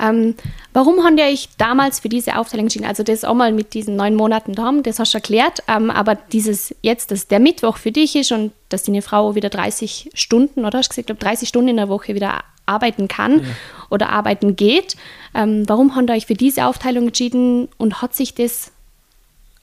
Ähm, 0.00 0.34
warum 0.72 1.04
haben 1.04 1.18
ihr 1.18 1.24
euch 1.24 1.48
damals 1.58 2.00
für 2.00 2.08
diese 2.08 2.36
Aufteilung 2.36 2.66
entschieden? 2.66 2.86
Also 2.86 3.02
das 3.02 3.24
auch 3.24 3.34
mal 3.34 3.52
mit 3.52 3.74
diesen 3.74 3.96
neun 3.96 4.14
Monaten 4.14 4.54
da 4.54 4.64
haben, 4.64 4.82
das 4.82 4.98
hast 4.98 5.14
du 5.14 5.18
erklärt, 5.18 5.62
ähm, 5.68 5.90
aber 5.90 6.14
dieses 6.14 6.74
jetzt, 6.82 7.10
dass 7.10 7.28
der 7.28 7.40
Mittwoch 7.40 7.76
für 7.76 7.92
dich 7.92 8.16
ist 8.16 8.32
und 8.32 8.52
dass 8.68 8.84
deine 8.84 9.02
Frau 9.02 9.34
wieder 9.34 9.48
30 9.48 10.10
Stunden, 10.14 10.64
oder 10.64 10.78
hast 10.78 10.96
du 10.96 11.02
gesagt, 11.02 11.22
30 11.22 11.48
Stunden 11.48 11.68
in 11.68 11.76
der 11.76 11.88
Woche 11.88 12.14
wieder 12.14 12.44
arbeiten 12.66 13.08
kann 13.08 13.40
ja. 13.40 13.44
oder 13.90 14.10
arbeiten 14.10 14.56
geht. 14.56 14.96
Ähm, 15.34 15.68
warum 15.68 15.96
habt 15.96 16.10
ihr 16.10 16.14
euch 16.14 16.26
für 16.26 16.34
diese 16.34 16.66
Aufteilung 16.66 17.06
entschieden 17.06 17.68
und 17.78 18.02
hat 18.02 18.14
sich 18.14 18.34
das 18.34 18.72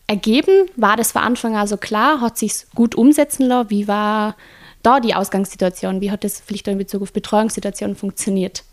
ergeben? 0.08 0.70
War 0.76 0.98
das 0.98 1.12
von 1.12 1.22
Anfang 1.22 1.56
an 1.56 1.68
so 1.68 1.78
klar? 1.78 2.22
Hat 2.22 2.38
sich 2.38 2.66
gut 2.74 2.96
umsetzen 2.96 3.46
lassen? 3.46 3.70
Wie 3.70 3.88
war 3.88 4.36
da 4.84 5.00
die 5.00 5.16
Ausgangssituation? 5.16 6.02
Wie 6.02 6.12
hat 6.12 6.24
das 6.24 6.42
vielleicht 6.46 6.68
in 6.68 6.78
Bezug 6.78 7.02
auf 7.02 7.14
Betreuungssituationen 7.14 7.96
funktioniert? 7.96 8.64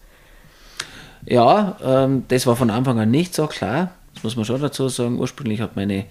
Ja, 1.26 1.76
ähm, 1.82 2.24
das 2.28 2.46
war 2.46 2.56
von 2.56 2.70
Anfang 2.70 2.98
an 2.98 3.10
nicht 3.10 3.34
so 3.34 3.46
klar. 3.46 3.92
Das 4.14 4.24
muss 4.24 4.36
man 4.36 4.44
schon 4.44 4.60
dazu 4.60 4.88
sagen. 4.88 5.18
Ursprünglich 5.18 5.60
hat 5.60 5.76
meine 5.76 6.06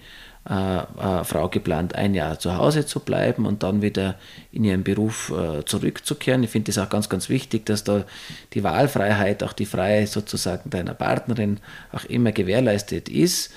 äh, 0.48 0.78
äh, 0.78 1.24
Frau 1.24 1.48
geplant, 1.48 1.94
ein 1.94 2.14
Jahr 2.14 2.38
zu 2.38 2.56
Hause 2.56 2.84
zu 2.84 3.00
bleiben 3.00 3.46
und 3.46 3.62
dann 3.62 3.80
wieder 3.80 4.16
in 4.50 4.64
ihren 4.64 4.82
Beruf 4.82 5.30
äh, 5.30 5.64
zurückzukehren. 5.64 6.42
Ich 6.42 6.50
finde 6.50 6.72
es 6.72 6.78
auch 6.78 6.88
ganz, 6.88 7.08
ganz 7.08 7.28
wichtig, 7.28 7.64
dass 7.66 7.84
da 7.84 8.04
die 8.52 8.64
Wahlfreiheit, 8.64 9.44
auch 9.44 9.52
die 9.52 9.66
Freiheit 9.66 10.08
sozusagen 10.08 10.68
deiner 10.70 10.94
Partnerin 10.94 11.60
auch 11.92 12.04
immer 12.06 12.32
gewährleistet 12.32 13.08
ist. 13.08 13.52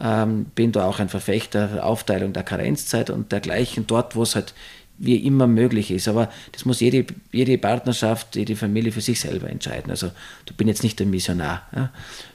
Ähm, 0.00 0.44
bin 0.54 0.70
da 0.70 0.84
auch 0.84 1.00
ein 1.00 1.08
Verfechter 1.08 1.66
der 1.66 1.84
Aufteilung 1.84 2.32
der 2.32 2.44
Karenzzeit 2.44 3.10
und 3.10 3.32
dergleichen. 3.32 3.88
Dort, 3.88 4.14
wo 4.14 4.22
es 4.22 4.36
halt 4.36 4.54
wie 4.98 5.16
immer 5.16 5.46
möglich 5.46 5.90
ist. 5.90 6.08
Aber 6.08 6.28
das 6.52 6.64
muss 6.64 6.80
jede, 6.80 7.06
jede 7.32 7.56
Partnerschaft, 7.58 8.36
jede 8.36 8.56
Familie 8.56 8.92
für 8.92 9.00
sich 9.00 9.20
selber 9.20 9.48
entscheiden. 9.48 9.90
Also 9.90 10.10
du 10.46 10.54
bin 10.54 10.68
jetzt 10.68 10.82
nicht 10.82 10.98
der 10.98 11.06
Missionar. 11.06 11.62
Ja. 11.74 11.90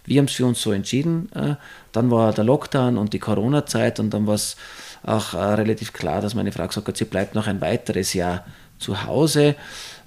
Wir 0.06 0.20
haben 0.20 0.26
es 0.26 0.34
für 0.34 0.46
uns 0.46 0.62
so 0.62 0.72
entschieden. 0.72 1.30
Dann 1.92 2.12
war 2.12 2.34
der 2.34 2.44
Lockdown 2.44 2.98
und 2.98 3.14
die 3.14 3.20
Corona-Zeit 3.20 4.00
und 4.00 4.14
dann 4.14 4.28
war 4.28 4.36
es 4.36 4.56
auch 5.04 5.34
äh, 5.34 5.38
relativ 5.38 5.94
klar, 5.94 6.22
dass 6.22 6.34
meine 6.34 6.52
Frau 6.52 6.68
gesagt 6.68 6.88
hat, 6.88 6.98
sie 6.98 7.06
bleibt 7.06 7.36
noch 7.36 7.48
ein 7.48 7.62
weiteres 7.62 8.14
Jahr 8.14 8.46
zu 8.80 9.04
Hause. 9.04 9.56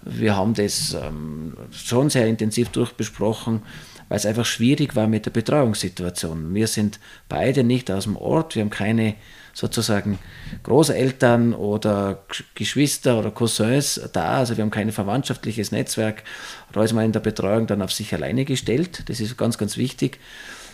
Wir 0.02 0.36
haben 0.36 0.54
das 0.54 0.94
ähm, 0.94 1.56
schon 1.70 2.10
sehr 2.10 2.26
intensiv 2.26 2.70
durchbesprochen, 2.70 3.62
weil 4.08 4.16
es 4.16 4.26
einfach 4.26 4.46
schwierig 4.46 4.96
war 4.96 5.06
mit 5.06 5.26
der 5.26 5.32
Betreuungssituation. 5.32 6.54
Wir 6.54 6.66
sind 6.66 6.98
beide 7.28 7.64
nicht 7.64 7.90
aus 7.90 8.04
dem 8.04 8.16
Ort, 8.16 8.54
wir 8.54 8.62
haben 8.62 8.70
keine 8.70 9.14
sozusagen 9.56 10.18
Großeltern 10.64 11.54
oder 11.54 12.24
Geschwister 12.54 13.18
oder 13.18 13.30
Cousins 13.30 13.98
da, 14.12 14.36
also 14.36 14.54
wir 14.54 14.62
haben 14.62 14.70
kein 14.70 14.92
verwandtschaftliches 14.92 15.72
Netzwerk. 15.72 16.24
Da 16.72 16.84
ist 16.84 16.92
man 16.92 17.06
in 17.06 17.12
der 17.12 17.20
Betreuung 17.20 17.66
dann 17.66 17.80
auf 17.80 17.90
sich 17.90 18.12
alleine 18.12 18.44
gestellt, 18.44 19.08
das 19.08 19.18
ist 19.18 19.38
ganz, 19.38 19.56
ganz 19.56 19.78
wichtig. 19.78 20.20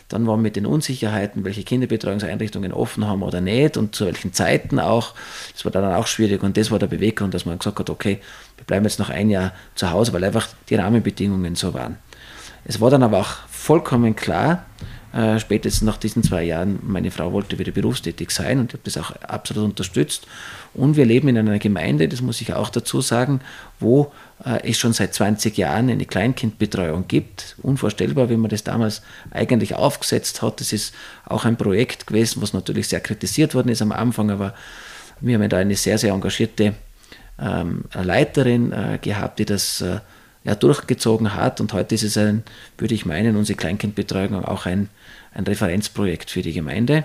Dann 0.09 0.27
waren 0.27 0.43
mit 0.43 0.57
den 0.57 0.67
Unsicherheiten, 0.67 1.45
welche 1.45 1.63
Kinderbetreuungseinrichtungen 1.63 2.73
offen 2.73 3.07
haben 3.07 3.23
oder 3.23 3.41
nicht 3.41 3.77
und 3.77 3.95
zu 3.95 4.05
welchen 4.05 4.33
Zeiten 4.33 4.81
auch. 4.81 5.15
Das 5.53 5.65
war 5.65 5.71
dann 5.71 5.85
auch 5.95 6.09
schwierig 6.09 6.43
und 6.43 6.57
das 6.57 6.73
war 6.73 6.81
der 6.81 6.89
Beweggrund, 6.89 7.35
dass 7.35 7.47
man 7.47 7.59
gesagt 7.59 7.79
hat, 7.79 7.89
okay, 7.89 8.19
wir 8.57 8.65
bleiben 8.65 8.85
jetzt 8.85 8.99
noch 8.99 9.11
ein 9.11 9.31
Jahr 9.31 9.53
zu 9.77 9.93
Hause, 9.93 10.13
weil 10.13 10.25
einfach 10.25 10.49
die 10.69 10.75
Rahmenbedingungen 10.75 11.55
so 11.55 11.73
waren. 11.73 11.99
Es 12.65 12.81
war 12.81 12.91
dann 12.91 13.05
aber 13.05 13.21
auch 13.21 13.31
vollkommen 13.49 14.17
klar, 14.17 14.67
äh, 15.13 15.39
spätestens 15.39 15.83
nach 15.83 15.99
diesen 15.99 16.23
zwei 16.23 16.43
Jahren, 16.45 16.79
meine 16.83 17.11
Frau 17.11 17.33
wollte 17.33 17.59
wieder 17.59 17.73
berufstätig 17.73 18.31
sein 18.31 18.59
und 18.59 18.67
ich 18.67 18.73
habe 18.73 18.83
das 18.85 18.97
auch 18.97 19.13
absolut 19.23 19.65
unterstützt. 19.65 20.27
Und 20.75 20.97
wir 20.97 21.05
leben 21.05 21.29
in 21.29 21.37
einer 21.37 21.59
Gemeinde, 21.59 22.09
das 22.09 22.23
muss 22.23 22.41
ich 22.41 22.55
auch 22.55 22.71
dazu 22.71 23.03
sagen, 23.03 23.41
wo 23.79 24.11
äh, 24.45 24.71
es 24.71 24.79
schon 24.79 24.95
seit 24.95 25.13
20 25.13 25.57
Jahren 25.59 25.91
eine 25.91 26.07
Kleinkindbetreuung 26.07 27.09
gibt. 27.09 27.57
Unvorstellbar, 27.63 28.31
wie 28.31 28.39
man 28.39 28.49
das 28.49 28.65
damals 28.65 29.03
eigentlich 29.31 29.75
aufgesetzt 29.75 30.41
hat. 30.41 30.61
Das 30.61 30.73
ist 30.73 30.95
auch 31.27 31.45
ein 31.45 31.57
Projekt 31.57 32.07
gewesen, 32.07 32.41
was 32.41 32.55
natürlich 32.55 32.89
sehr 32.89 33.01
kritisiert 33.01 33.55
worden 33.55 33.69
ist 33.69 33.83
am 33.83 33.93
Anfang, 33.93 34.31
aber 34.31 34.55
wir 35.21 35.39
haben 35.39 35.49
da 35.49 35.59
eine 35.59 35.77
sehr, 35.77 35.99
sehr 35.99 36.15
engagierte 36.15 36.75
ähm, 37.39 37.85
Leiterin 37.93 38.73
äh, 38.73 38.99
gehabt, 39.01 39.39
die 39.39 39.45
das 39.45 39.85
ja, 40.45 40.55
durchgezogen 40.55 41.35
hat. 41.35 41.61
Und 41.61 41.73
heute 41.73 41.95
ist 41.95 42.03
es 42.03 42.17
ein, 42.17 42.43
würde 42.79 42.95
ich 42.95 43.07
meinen, 43.07 43.37
unsere 43.37 43.57
Kleinkindbetreuung 43.57 44.45
auch 44.45 44.67
ein, 44.67 44.89
ein 45.35 45.45
Referenzprojekt 45.45 46.31
für 46.31 46.43
die 46.43 46.53
Gemeinde. 46.53 47.05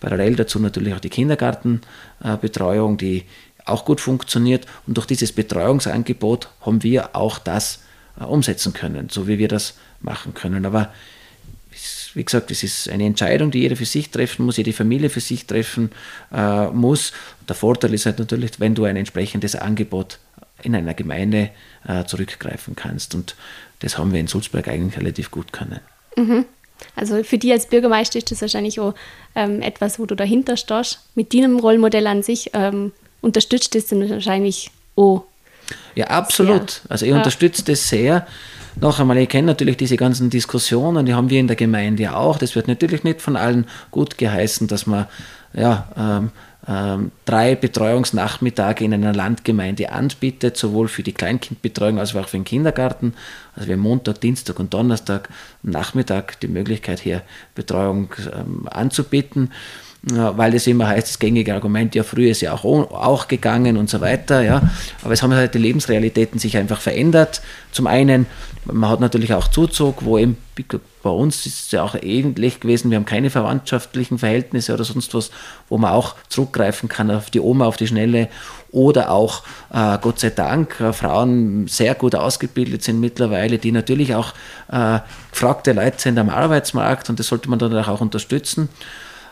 Parallel 0.00 0.36
dazu 0.36 0.58
natürlich 0.58 0.94
auch 0.94 1.00
die 1.00 1.10
Kindergartenbetreuung, 1.10 2.98
die 2.98 3.24
auch 3.64 3.84
gut 3.84 4.00
funktioniert. 4.00 4.66
Und 4.86 4.96
durch 4.96 5.06
dieses 5.06 5.32
Betreuungsangebot 5.32 6.48
haben 6.62 6.82
wir 6.82 7.14
auch 7.14 7.38
das 7.38 7.82
äh, 8.18 8.24
umsetzen 8.24 8.72
können, 8.72 9.08
so 9.10 9.28
wie 9.28 9.38
wir 9.38 9.48
das 9.48 9.74
machen 10.00 10.34
können. 10.34 10.64
Aber 10.64 10.92
wie 12.14 12.24
gesagt, 12.24 12.50
es 12.50 12.62
ist 12.62 12.88
eine 12.88 13.04
Entscheidung, 13.04 13.50
die 13.50 13.60
jeder 13.60 13.76
für 13.76 13.84
sich 13.84 14.10
treffen 14.10 14.46
muss, 14.46 14.56
jede 14.56 14.72
Familie 14.72 15.10
für 15.10 15.20
sich 15.20 15.46
treffen 15.46 15.90
äh, 16.32 16.66
muss. 16.68 17.12
Der 17.48 17.54
Vorteil 17.54 17.94
ist 17.94 18.06
halt 18.06 18.18
natürlich, 18.18 18.58
wenn 18.58 18.74
du 18.74 18.84
ein 18.84 18.96
entsprechendes 18.96 19.54
Angebot 19.54 20.18
in 20.62 20.74
einer 20.74 20.94
Gemeinde 20.94 21.50
äh, 21.86 22.04
zurückgreifen 22.04 22.76
kannst. 22.76 23.14
Und 23.14 23.36
das 23.80 23.98
haben 23.98 24.12
wir 24.12 24.20
in 24.20 24.26
Sulzberg 24.26 24.68
eigentlich 24.68 24.98
relativ 24.98 25.30
gut 25.30 25.52
können. 25.52 25.80
Mhm. 26.16 26.44
Also 26.94 27.22
für 27.24 27.38
dich 27.38 27.52
als 27.52 27.66
Bürgermeister 27.66 28.18
ist 28.18 28.30
das 28.30 28.40
wahrscheinlich 28.40 28.78
auch 28.80 28.94
ähm, 29.34 29.62
etwas, 29.62 29.98
wo 29.98 30.06
du 30.06 30.14
dahinter 30.14 30.56
stehst. 30.56 31.00
Mit 31.14 31.34
deinem 31.34 31.58
Rollmodell 31.58 32.06
an 32.06 32.22
sich 32.22 32.50
ähm, 32.54 32.92
unterstützt 33.20 33.74
das 33.74 33.86
dann 33.86 34.08
wahrscheinlich 34.08 34.70
auch. 34.96 35.24
Ja, 35.94 36.06
absolut. 36.06 36.70
Sehr. 36.70 36.90
Also 36.90 37.04
ich 37.04 37.10
ja. 37.10 37.16
unterstütze 37.16 37.64
das 37.64 37.88
sehr. 37.88 38.26
Noch 38.80 39.00
einmal, 39.00 39.18
ich 39.18 39.28
kenne 39.28 39.48
natürlich 39.48 39.76
diese 39.76 39.96
ganzen 39.96 40.30
Diskussionen, 40.30 41.04
die 41.04 41.14
haben 41.14 41.30
wir 41.30 41.40
in 41.40 41.48
der 41.48 41.56
Gemeinde 41.56 42.16
auch. 42.16 42.38
Das 42.38 42.54
wird 42.54 42.68
natürlich 42.68 43.02
nicht 43.02 43.20
von 43.20 43.34
allen 43.34 43.66
gut 43.90 44.18
geheißen, 44.18 44.68
dass 44.68 44.86
man 44.86 45.06
ja, 45.52 45.88
ähm, 45.96 46.30
ähm, 46.66 47.12
drei 47.24 47.54
Betreuungsnachmittage 47.54 48.84
in 48.84 48.92
einer 48.92 49.14
Landgemeinde 49.14 49.90
anbietet, 49.90 50.56
sowohl 50.56 50.88
für 50.88 51.02
die 51.02 51.12
Kleinkindbetreuung 51.12 51.98
als 51.98 52.14
auch 52.14 52.28
für 52.28 52.36
den 52.36 52.44
Kindergarten. 52.44 53.14
Also 53.56 53.68
wir 53.68 53.76
haben 53.76 53.82
Montag, 53.82 54.20
Dienstag 54.20 54.58
und 54.60 54.74
Donnerstag 54.74 55.30
Nachmittag 55.62 56.38
die 56.40 56.48
Möglichkeit, 56.48 57.00
hier 57.00 57.22
Betreuung 57.54 58.12
ähm, 58.32 58.68
anzubieten 58.70 59.50
weil 60.02 60.54
es 60.54 60.66
immer 60.66 60.86
heißt, 60.86 61.08
das 61.08 61.18
gängige 61.18 61.54
Argument, 61.54 61.94
ja, 61.94 62.04
früher 62.04 62.30
ist 62.30 62.40
ja 62.40 62.52
auch, 62.52 62.64
auch 62.64 63.26
gegangen 63.26 63.76
und 63.76 63.90
so 63.90 64.00
weiter, 64.00 64.42
ja. 64.42 64.62
Aber 65.02 65.12
es 65.12 65.22
haben 65.22 65.34
halt 65.34 65.54
die 65.54 65.58
Lebensrealitäten 65.58 66.38
sich 66.38 66.56
einfach 66.56 66.80
verändert. 66.80 67.42
Zum 67.72 67.88
einen, 67.88 68.26
man 68.64 68.88
hat 68.88 69.00
natürlich 69.00 69.34
auch 69.34 69.48
Zuzug, 69.48 70.04
wo 70.04 70.16
eben 70.16 70.36
bei 71.02 71.10
uns 71.10 71.46
ist 71.46 71.66
es 71.66 71.70
ja 71.70 71.82
auch 71.82 71.94
ähnlich 72.00 72.60
gewesen, 72.60 72.90
wir 72.90 72.96
haben 72.96 73.04
keine 73.04 73.30
verwandtschaftlichen 73.30 74.18
Verhältnisse 74.18 74.74
oder 74.74 74.84
sonst 74.84 75.14
was, 75.14 75.30
wo 75.68 75.78
man 75.78 75.92
auch 75.92 76.16
zurückgreifen 76.28 76.88
kann 76.88 77.10
auf 77.10 77.30
die 77.30 77.40
Oma, 77.40 77.66
auf 77.66 77.76
die 77.76 77.86
Schnelle 77.86 78.28
oder 78.70 79.10
auch, 79.10 79.42
äh, 79.72 79.98
Gott 80.00 80.20
sei 80.20 80.30
Dank, 80.30 80.80
äh, 80.80 80.92
Frauen 80.92 81.68
sehr 81.68 81.94
gut 81.94 82.14
ausgebildet 82.14 82.82
sind 82.82 83.00
mittlerweile, 83.00 83.58
die 83.58 83.72
natürlich 83.72 84.14
auch 84.14 84.32
äh, 84.70 84.98
gefragte 85.30 85.72
Leute 85.72 86.00
sind 86.00 86.18
am 86.18 86.28
Arbeitsmarkt 86.28 87.08
und 87.08 87.18
das 87.18 87.28
sollte 87.28 87.48
man 87.48 87.58
dann 87.58 87.74
auch 87.74 88.00
unterstützen. 88.00 88.68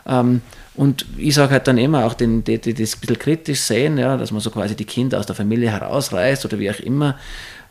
Ähm, 0.07 0.41
und 0.75 1.05
ich 1.17 1.33
sage 1.33 1.53
halt 1.53 1.67
dann 1.67 1.77
immer 1.77 2.05
auch, 2.05 2.13
den, 2.13 2.43
die, 2.43 2.59
die 2.59 2.73
das 2.73 2.95
ein 2.95 2.99
bisschen 2.99 3.19
kritisch 3.19 3.61
sehen, 3.61 3.97
ja, 3.97 4.15
dass 4.15 4.31
man 4.31 4.41
so 4.41 4.51
quasi 4.51 4.75
die 4.75 4.85
Kinder 4.85 5.19
aus 5.19 5.25
der 5.25 5.35
Familie 5.35 5.71
herausreißt 5.71 6.45
oder 6.45 6.59
wie 6.59 6.69
auch 6.69 6.79
immer, 6.79 7.17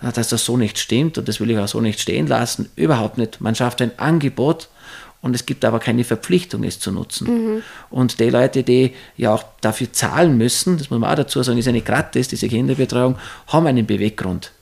äh, 0.02 0.12
dass 0.12 0.28
das 0.28 0.44
so 0.44 0.56
nicht 0.56 0.78
stimmt 0.78 1.16
und 1.16 1.28
das 1.28 1.40
will 1.40 1.50
ich 1.50 1.58
auch 1.58 1.68
so 1.68 1.80
nicht 1.80 2.00
stehen 2.00 2.26
lassen. 2.26 2.68
Überhaupt 2.76 3.16
nicht. 3.16 3.40
Man 3.40 3.54
schafft 3.54 3.80
ein 3.80 3.96
Angebot 3.98 4.68
und 5.22 5.34
es 5.34 5.46
gibt 5.46 5.64
aber 5.64 5.78
keine 5.78 6.04
Verpflichtung, 6.04 6.64
es 6.64 6.78
zu 6.78 6.92
nutzen. 6.92 7.26
Mhm. 7.26 7.62
Und 7.90 8.20
die 8.20 8.30
Leute, 8.30 8.62
die 8.62 8.92
ja 9.16 9.32
auch 9.32 9.44
dafür 9.60 9.92
zahlen 9.92 10.36
müssen, 10.36 10.78
das 10.78 10.90
muss 10.90 10.98
man 10.98 11.10
auch 11.10 11.16
dazu 11.16 11.42
sagen, 11.42 11.58
ist 11.58 11.66
ja 11.66 11.72
nicht 11.72 11.86
gratis, 11.86 12.28
diese 12.28 12.48
Kinderbetreuung, 12.48 13.16
haben 13.48 13.66
einen 13.66 13.86
Beweggrund. 13.86 14.52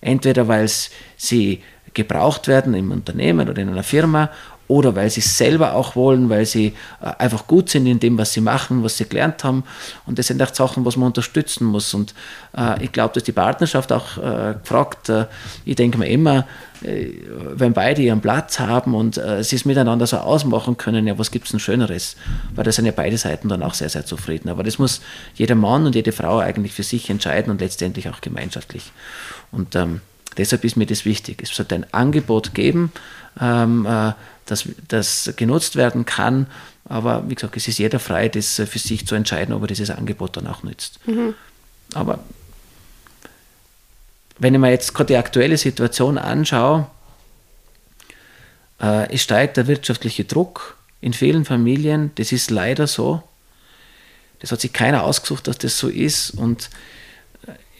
Entweder 0.00 0.48
weil 0.48 0.68
sie 1.16 1.62
gebraucht 1.94 2.48
werden 2.48 2.74
im 2.74 2.90
Unternehmen 2.90 3.48
oder 3.48 3.62
in 3.62 3.68
einer 3.68 3.82
Firma 3.82 4.30
oder 4.72 4.96
weil 4.96 5.10
sie 5.10 5.20
es 5.20 5.36
selber 5.36 5.74
auch 5.74 5.96
wollen, 5.96 6.30
weil 6.30 6.46
sie 6.46 6.68
äh, 7.02 7.12
einfach 7.18 7.46
gut 7.46 7.68
sind 7.68 7.86
in 7.86 8.00
dem, 8.00 8.16
was 8.16 8.32
sie 8.32 8.40
machen, 8.40 8.82
was 8.82 8.96
sie 8.96 9.06
gelernt 9.06 9.44
haben. 9.44 9.64
Und 10.06 10.18
das 10.18 10.28
sind 10.28 10.42
auch 10.42 10.54
Sachen, 10.54 10.86
was 10.86 10.96
man 10.96 11.08
unterstützen 11.08 11.66
muss. 11.66 11.92
Und 11.92 12.14
äh, 12.56 12.82
ich 12.82 12.90
glaube, 12.90 13.12
dass 13.12 13.24
die 13.24 13.32
Partnerschaft 13.32 13.92
auch 13.92 14.16
äh, 14.16 14.54
gefragt, 14.54 15.10
äh, 15.10 15.26
ich 15.66 15.76
denke 15.76 15.98
mir 15.98 16.08
immer, 16.08 16.46
äh, 16.82 17.12
wenn 17.54 17.74
beide 17.74 18.00
ihren 18.00 18.22
Platz 18.22 18.58
haben 18.60 18.94
und 18.94 19.18
äh, 19.18 19.44
sie 19.44 19.56
es 19.56 19.66
miteinander 19.66 20.06
so 20.06 20.16
ausmachen 20.16 20.78
können, 20.78 21.06
ja, 21.06 21.18
was 21.18 21.30
gibt 21.30 21.44
es 21.44 21.50
denn 21.50 21.60
Schöneres? 21.60 22.16
Weil 22.54 22.64
da 22.64 22.72
sind 22.72 22.86
ja 22.86 22.92
beide 22.92 23.18
Seiten 23.18 23.50
dann 23.50 23.62
auch 23.62 23.74
sehr, 23.74 23.90
sehr 23.90 24.06
zufrieden. 24.06 24.48
Aber 24.48 24.62
das 24.62 24.78
muss 24.78 25.02
jeder 25.34 25.54
Mann 25.54 25.84
und 25.84 25.94
jede 25.94 26.12
Frau 26.12 26.38
eigentlich 26.38 26.72
für 26.72 26.82
sich 26.82 27.10
entscheiden 27.10 27.50
und 27.50 27.60
letztendlich 27.60 28.08
auch 28.08 28.22
gemeinschaftlich. 28.22 28.90
Und 29.50 29.76
ähm, 29.76 30.00
deshalb 30.36 30.64
ist 30.64 30.76
mir 30.76 30.86
das 30.86 31.04
wichtig. 31.04 31.42
Es 31.42 31.50
sollte 31.50 31.74
ein 31.74 31.86
Angebot 31.92 32.54
geben, 32.54 32.92
ähm, 33.40 33.86
äh, 33.86 34.12
das, 34.46 34.68
das 34.88 35.32
genutzt 35.36 35.76
werden 35.76 36.04
kann. 36.04 36.46
Aber 36.84 37.28
wie 37.28 37.34
gesagt, 37.34 37.56
es 37.56 37.68
ist 37.68 37.78
jeder 37.78 37.98
frei, 37.98 38.28
das 38.28 38.54
für 38.54 38.78
sich 38.78 39.06
zu 39.06 39.14
entscheiden, 39.14 39.54
ob 39.54 39.62
er 39.62 39.68
dieses 39.68 39.90
Angebot 39.90 40.36
dann 40.36 40.46
auch 40.46 40.62
nützt. 40.62 40.98
Mhm. 41.06 41.34
Aber 41.94 42.18
wenn 44.38 44.54
ich 44.54 44.60
mir 44.60 44.70
jetzt 44.70 44.94
gerade 44.94 45.08
die 45.08 45.16
aktuelle 45.16 45.56
Situation 45.56 46.18
anschaue, 46.18 46.86
äh, 48.80 49.12
es 49.14 49.22
steigt 49.22 49.56
der 49.56 49.68
wirtschaftliche 49.68 50.24
Druck 50.24 50.76
in 51.00 51.12
vielen 51.12 51.44
Familien. 51.44 52.10
Das 52.16 52.32
ist 52.32 52.50
leider 52.50 52.86
so. 52.86 53.22
Das 54.40 54.50
hat 54.50 54.60
sich 54.60 54.72
keiner 54.72 55.04
ausgesucht, 55.04 55.46
dass 55.46 55.58
das 55.58 55.78
so 55.78 55.88
ist. 55.88 56.32
Und 56.32 56.64
äh, 56.64 56.68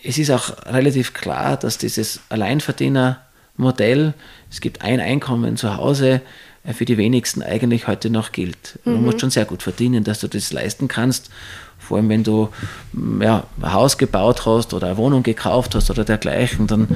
es 0.04 0.18
ist 0.18 0.30
auch 0.30 0.66
relativ 0.66 1.12
klar, 1.12 1.56
dass 1.56 1.78
dieses 1.78 2.20
Alleinverdienermodell, 2.28 4.14
es 4.50 4.60
gibt 4.60 4.82
ein 4.82 5.00
Einkommen 5.00 5.56
zu 5.56 5.76
Hause, 5.76 6.20
äh, 6.64 6.72
für 6.72 6.84
die 6.84 6.98
wenigsten 6.98 7.42
eigentlich 7.42 7.86
heute 7.86 8.10
noch 8.10 8.32
gilt. 8.32 8.78
Mhm. 8.84 8.92
Du 8.92 8.98
musst 8.98 9.20
schon 9.20 9.30
sehr 9.30 9.44
gut 9.44 9.62
verdienen, 9.62 10.04
dass 10.04 10.20
du 10.20 10.28
das 10.28 10.52
leisten 10.52 10.88
kannst. 10.88 11.30
Vor 11.78 11.96
allem, 11.96 12.08
wenn 12.08 12.24
du 12.24 12.48
mm, 12.92 13.22
ja, 13.22 13.44
ein 13.60 13.72
Haus 13.72 13.98
gebaut 13.98 14.46
hast 14.46 14.72
oder 14.72 14.88
eine 14.88 14.96
Wohnung 14.96 15.22
gekauft 15.22 15.74
hast 15.74 15.90
oder 15.90 16.04
dergleichen, 16.04 16.66
dann 16.66 16.88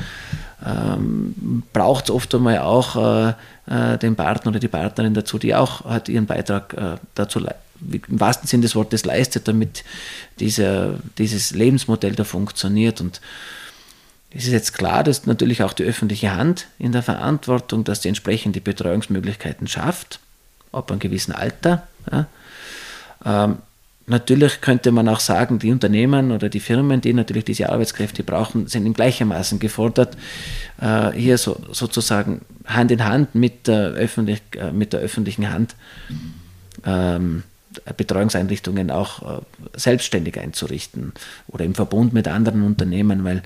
ähm, 0.65 1.63
braucht 1.73 2.05
es 2.05 2.11
oft 2.11 2.35
einmal 2.35 2.59
auch 2.59 2.97
äh, 2.97 3.35
äh, 3.67 3.99
den 3.99 4.17
Partner 4.17 4.51
oder 4.51 4.61
die 4.61 4.69
Partnerin 4.69 5.15
dazu, 5.15 5.39
die 5.39 5.55
auch 5.55 5.85
halt 5.85 6.09
ihren 6.09 6.27
Beitrag 6.27 6.73
äh, 6.75 6.97
dazu 7.15 7.41
im 7.81 8.21
wahrsten 8.21 8.49
Sinne 8.49 8.63
des 8.63 8.75
Wortes 8.75 9.05
leistet, 9.05 9.49
damit 9.49 9.85
dieser, 10.41 10.99
dieses 11.19 11.53
Lebensmodell 11.53 12.15
da 12.15 12.25
funktioniert. 12.25 13.01
Und 13.01 13.21
es 14.31 14.45
ist 14.45 14.53
jetzt 14.53 14.75
klar, 14.75 15.05
dass 15.05 15.27
natürlich 15.27 15.63
auch 15.63 15.73
die 15.73 15.85
öffentliche 15.85 16.35
Hand 16.35 16.67
in 16.79 16.93
der 16.93 17.03
Verantwortung, 17.03 17.85
dass 17.85 18.01
die 18.01 18.09
entsprechende 18.09 18.61
Betreuungsmöglichkeiten 18.61 19.67
schafft, 19.67 20.21
ab 20.73 20.91
einem 20.91 21.01
gewissen 21.01 21.33
Alter. 21.33 21.87
Ja. 22.11 22.27
Ähm, 23.25 23.59
natürlich 24.07 24.61
könnte 24.61 24.93
man 24.93 25.09
auch 25.09 25.21
sagen, 25.21 25.59
die 25.59 25.73
Unternehmen 25.73 26.33
oder 26.33 26.49
die 26.49 26.61
Firmen, 26.61 27.01
die 27.01 27.13
natürlich 27.13 27.45
diese 27.45 27.71
Arbeitskräfte 27.71 28.23
brauchen, 28.23 28.67
sind 28.67 28.87
in 28.87 28.95
gleichermaßen 28.95 29.59
gefordert, 29.59 30.17
äh, 30.81 31.13
hier 31.13 31.39
so, 31.39 31.61
sozusagen 31.73 32.43
Hand 32.67 32.91
in 32.91 33.05
Hand 33.05 33.35
mit 33.35 33.67
der, 33.67 33.91
öffentlich, 33.93 34.43
äh, 34.57 34.73
mit 34.73 34.93
der 34.93 35.01
öffentlichen 35.01 35.51
Hand 35.51 35.75
ähm, 36.85 37.43
Betreuungseinrichtungen 37.97 38.91
auch 38.91 39.39
äh, 39.39 39.41
selbstständig 39.75 40.39
einzurichten 40.39 41.13
oder 41.49 41.65
im 41.65 41.75
Verbund 41.75 42.13
mit 42.13 42.29
anderen 42.29 42.63
Unternehmen, 42.63 43.25
weil 43.25 43.43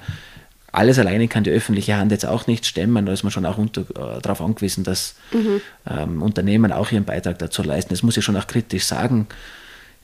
alles 0.72 0.98
alleine 0.98 1.26
kann 1.28 1.44
die 1.44 1.50
öffentliche 1.50 1.96
Hand 1.96 2.12
jetzt 2.12 2.26
auch 2.26 2.46
nicht 2.46 2.64
stemmen. 2.64 3.06
Da 3.06 3.12
ist 3.12 3.24
man 3.24 3.32
schon 3.32 3.46
auch 3.46 3.58
unter, 3.58 3.82
äh, 3.82 4.20
darauf 4.20 4.40
angewiesen, 4.40 4.84
dass 4.84 5.16
mhm. 5.32 5.60
ähm, 5.88 6.22
Unternehmen 6.22 6.72
auch 6.72 6.92
ihren 6.92 7.04
Beitrag 7.04 7.38
dazu 7.38 7.62
leisten. 7.62 7.90
Das 7.90 8.02
muss 8.02 8.16
ich 8.16 8.24
schon 8.24 8.36
auch 8.36 8.46
kritisch 8.46 8.84
sagen. 8.84 9.26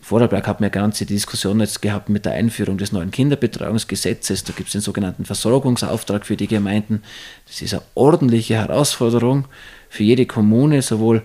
Vorarlberg 0.00 0.47
hat 0.47 0.61
mir 0.61 0.66
eine 0.66 0.71
ganze 0.71 1.04
Diskussion 1.04 1.59
jetzt 1.59 1.83
gehabt 1.83 2.09
mit 2.09 2.26
der 2.26 2.35
Einführung 2.35 2.78
des 2.78 2.92
neuen 2.92 3.11
Kinderbetreuungsgesetzes. 3.11 4.45
Da 4.45 4.52
gibt 4.52 4.68
es 4.68 4.73
den 4.73 4.80
sogenannten 4.80 5.25
Versorgungsauftrag 5.25 6.26
für 6.26 6.37
die 6.37 6.47
Gemeinden. 6.47 7.02
Das 7.47 7.61
ist 7.61 7.75
eine 7.75 7.83
ordentliche 7.95 8.54
Herausforderung 8.54 9.47
für 9.88 10.04
jede 10.04 10.26
Kommune, 10.26 10.83
sowohl 10.83 11.23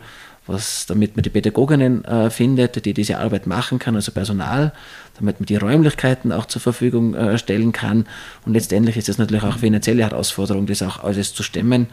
was, 0.48 0.86
damit 0.86 1.16
man 1.16 1.24
die 1.24 1.30
Pädagoginnen 1.30 2.04
äh, 2.06 2.30
findet, 2.30 2.84
die 2.86 2.94
diese 2.94 3.20
Arbeit 3.20 3.48
machen 3.48 3.80
kann, 3.80 3.96
also 3.96 4.12
Personal, 4.12 4.74
damit 5.20 5.40
man 5.40 5.46
die 5.46 5.56
Räumlichkeiten 5.56 6.32
auch 6.32 6.46
zur 6.46 6.62
Verfügung 6.62 7.14
äh, 7.14 7.38
stellen 7.38 7.72
kann. 7.72 8.06
Und 8.46 8.54
letztendlich 8.54 8.98
ist 8.98 9.10
es 9.10 9.18
natürlich 9.18 9.44
auch 9.44 9.52
eine 9.52 9.60
finanzielle 9.60 10.04
Herausforderung, 10.04 10.66
das 10.66 10.82
auch 10.82 11.04
alles 11.04 11.34
zu 11.34 11.44
stemmen. 11.44 11.88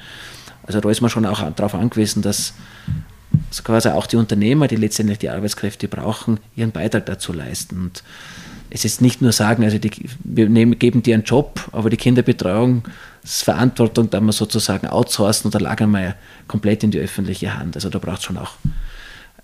Also 0.62 0.80
da 0.80 0.90
ist 0.90 1.00
man 1.00 1.10
schon 1.10 1.26
auch 1.26 1.50
darauf 1.52 1.74
angewiesen, 1.74 2.22
dass 2.22 2.54
also 3.48 3.62
quasi 3.62 3.88
auch 3.88 4.06
die 4.06 4.16
Unternehmer, 4.16 4.68
die 4.68 4.76
letztendlich 4.76 5.18
die 5.18 5.30
Arbeitskräfte 5.30 5.88
brauchen, 5.88 6.40
ihren 6.56 6.72
Beitrag 6.72 7.06
dazu 7.06 7.32
leisten. 7.32 7.76
Und 7.80 8.02
es 8.70 8.84
ist 8.84 9.00
nicht 9.00 9.22
nur 9.22 9.32
sagen, 9.32 9.64
also 9.64 9.78
die, 9.78 9.90
wir 10.24 10.48
nehmen, 10.48 10.78
geben 10.78 11.02
dir 11.02 11.14
einen 11.14 11.24
Job, 11.24 11.68
aber 11.72 11.90
die 11.90 11.96
Kinderbetreuung, 11.96 12.84
ist 13.22 13.44
Verantwortung, 13.44 14.10
da 14.10 14.20
wir 14.20 14.32
sozusagen 14.32 14.86
outsourcen 14.86 15.48
oder 15.50 15.60
lagern 15.60 15.90
wir 15.90 16.14
komplett 16.46 16.82
in 16.82 16.90
die 16.90 16.98
öffentliche 16.98 17.58
Hand. 17.58 17.76
Also 17.76 17.90
da 17.90 17.98
braucht 17.98 18.18
es 18.18 18.24
schon 18.24 18.38
auch 18.38 18.52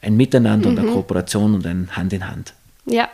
ein 0.00 0.16
Miteinander 0.16 0.70
mhm. 0.70 0.72
und 0.72 0.78
eine 0.80 0.90
mhm. 0.90 0.94
Kooperation 0.94 1.54
und 1.54 1.66
ein 1.66 1.88
Hand 1.96 2.12
in 2.12 2.28
Hand. 2.28 2.54
Ja. 2.86 3.08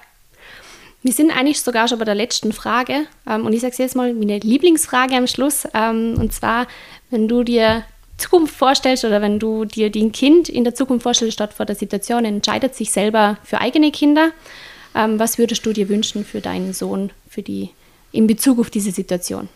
Wir 1.03 1.13
sind 1.13 1.31
eigentlich 1.31 1.63
sogar 1.63 1.89
schon 1.89 1.99
bei 1.99 2.05
der 2.05 2.15
letzten 2.15 2.53
Frage. 2.53 3.07
Ähm, 3.27 3.47
und 3.47 3.53
ich 3.53 3.61
sage 3.61 3.73
es 3.73 3.79
jetzt 3.79 3.97
mal, 3.97 4.13
meine 4.13 4.39
Lieblingsfrage 4.39 5.17
am 5.17 5.27
Schluss. 5.27 5.67
Ähm, 5.73 6.17
und 6.19 6.33
zwar, 6.33 6.67
wenn 7.11 7.27
du 7.27 7.43
dir 7.43 7.85
Zukunft 8.21 8.55
vorstellst 8.55 9.05
oder 9.05 9.21
wenn 9.21 9.39
du 9.39 9.65
dir 9.65 9.91
dein 9.91 10.13
Kind 10.13 10.49
in 10.49 10.65
der 10.65 10.75
Zukunft 10.75 11.03
vorstellst, 11.03 11.35
statt 11.35 11.53
vor 11.53 11.67
der 11.67 11.77
Situation, 11.77 12.25
entscheidet 12.25 12.75
sich 12.75 12.93
selber 12.93 13.39
für 13.43 13.61
eigene 13.61 13.91
Kinder. 13.91 14.31
Ähm, 14.95 15.19
was 15.19 15.39
würdest 15.39 15.65
du 15.67 15.73
dir 15.73 15.89
wünschen 15.89 16.25
für 16.25 16.41
deinen 16.41 16.73
Sohn, 16.73 17.11
für 17.29 17.43
die, 17.43 17.71
in 18.13 18.27
Bezug 18.27 18.59
auf 18.61 18.71
diese 18.71 18.91
Situation? 18.93 19.49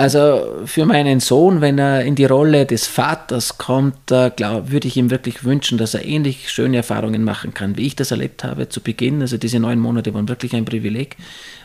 Also 0.00 0.62
für 0.64 0.86
meinen 0.86 1.20
Sohn, 1.20 1.60
wenn 1.60 1.78
er 1.78 2.06
in 2.06 2.14
die 2.14 2.24
Rolle 2.24 2.64
des 2.64 2.86
Vaters 2.86 3.58
kommt, 3.58 3.96
glaub, 4.06 4.70
würde 4.70 4.88
ich 4.88 4.96
ihm 4.96 5.10
wirklich 5.10 5.44
wünschen, 5.44 5.76
dass 5.76 5.92
er 5.92 6.06
ähnlich 6.06 6.50
schöne 6.50 6.78
Erfahrungen 6.78 7.22
machen 7.22 7.52
kann, 7.52 7.76
wie 7.76 7.86
ich 7.86 7.96
das 7.96 8.10
erlebt 8.10 8.42
habe 8.42 8.70
zu 8.70 8.80
Beginn. 8.80 9.20
Also 9.20 9.36
diese 9.36 9.60
neun 9.60 9.78
Monate 9.78 10.14
waren 10.14 10.26
wirklich 10.26 10.54
ein 10.54 10.64
Privileg. 10.64 11.18